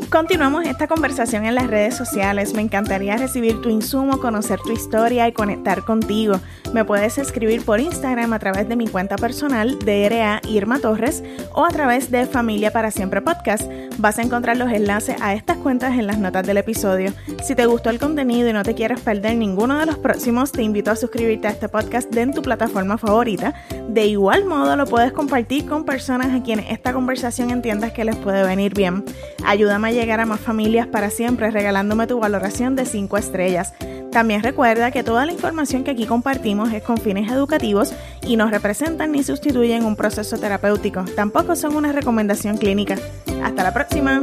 Continuamos 0.09 0.65
esta 0.65 0.87
conversación 0.87 1.45
en 1.45 1.53
las 1.53 1.67
redes 1.67 1.93
sociales. 1.93 2.53
Me 2.53 2.61
encantaría 2.61 3.17
recibir 3.17 3.61
tu 3.61 3.69
insumo, 3.69 4.21
conocer 4.21 4.57
tu 4.61 4.71
historia 4.71 5.27
y 5.27 5.33
conectar 5.33 5.83
contigo. 5.83 6.39
Me 6.73 6.85
puedes 6.85 7.17
escribir 7.17 7.65
por 7.65 7.81
Instagram 7.81 8.31
a 8.31 8.39
través 8.39 8.69
de 8.69 8.77
mi 8.77 8.87
cuenta 8.87 9.17
personal 9.17 9.77
DRA 9.79 10.41
Irma 10.47 10.79
Torres 10.79 11.23
o 11.53 11.65
a 11.65 11.69
través 11.69 12.09
de 12.09 12.25
Familia 12.25 12.71
para 12.71 12.89
Siempre 12.89 13.21
Podcast. 13.21 13.69
Vas 13.97 14.17
a 14.17 14.21
encontrar 14.21 14.55
los 14.55 14.71
enlaces 14.71 15.17
a 15.21 15.33
estas 15.33 15.57
cuentas 15.57 15.97
en 15.97 16.07
las 16.07 16.19
notas 16.19 16.47
del 16.47 16.57
episodio. 16.57 17.11
Si 17.43 17.53
te 17.53 17.65
gustó 17.65 17.89
el 17.89 17.99
contenido 17.99 18.47
y 18.47 18.53
no 18.53 18.63
te 18.63 18.75
quieres 18.75 19.01
perder 19.01 19.35
ninguno 19.35 19.77
de 19.77 19.87
los 19.87 19.97
próximos, 19.97 20.53
te 20.53 20.63
invito 20.63 20.89
a 20.89 20.95
suscribirte 20.95 21.47
a 21.47 21.51
este 21.51 21.67
podcast 21.67 22.15
en 22.15 22.33
tu 22.33 22.41
plataforma 22.41 22.97
favorita. 22.97 23.53
De 23.89 24.05
igual 24.05 24.45
modo, 24.45 24.75
lo 24.77 24.85
puedes 24.85 25.11
compartir 25.11 25.65
con 25.65 25.83
personas 25.83 26.33
a 26.33 26.43
quienes 26.43 26.71
esta 26.71 26.93
conversación 26.93 27.49
entiendas 27.49 27.91
que 27.91 28.05
les 28.05 28.15
puede 28.15 28.43
venir 28.43 28.73
bien. 28.73 29.03
Ayúdame 29.45 29.89
a 29.89 29.91
llegar 29.97 30.19
a 30.19 30.25
más 30.25 30.39
familias 30.39 30.87
para 30.87 31.09
siempre 31.09 31.49
regalándome 31.51 32.07
tu 32.07 32.19
valoración 32.19 32.75
de 32.75 32.85
5 32.85 33.17
estrellas. 33.17 33.73
También 34.11 34.43
recuerda 34.43 34.91
que 34.91 35.03
toda 35.03 35.25
la 35.25 35.31
información 35.31 35.83
que 35.83 35.91
aquí 35.91 36.05
compartimos 36.05 36.71
es 36.71 36.83
con 36.83 36.97
fines 36.97 37.31
educativos 37.31 37.93
y 38.21 38.37
no 38.37 38.47
representan 38.49 39.11
ni 39.11 39.23
sustituyen 39.23 39.85
un 39.85 39.95
proceso 39.95 40.37
terapéutico. 40.37 41.03
Tampoco 41.15 41.55
son 41.55 41.75
una 41.75 41.91
recomendación 41.91 42.57
clínica. 42.57 42.97
Hasta 43.43 43.63
la 43.63 43.73
próxima. 43.73 44.21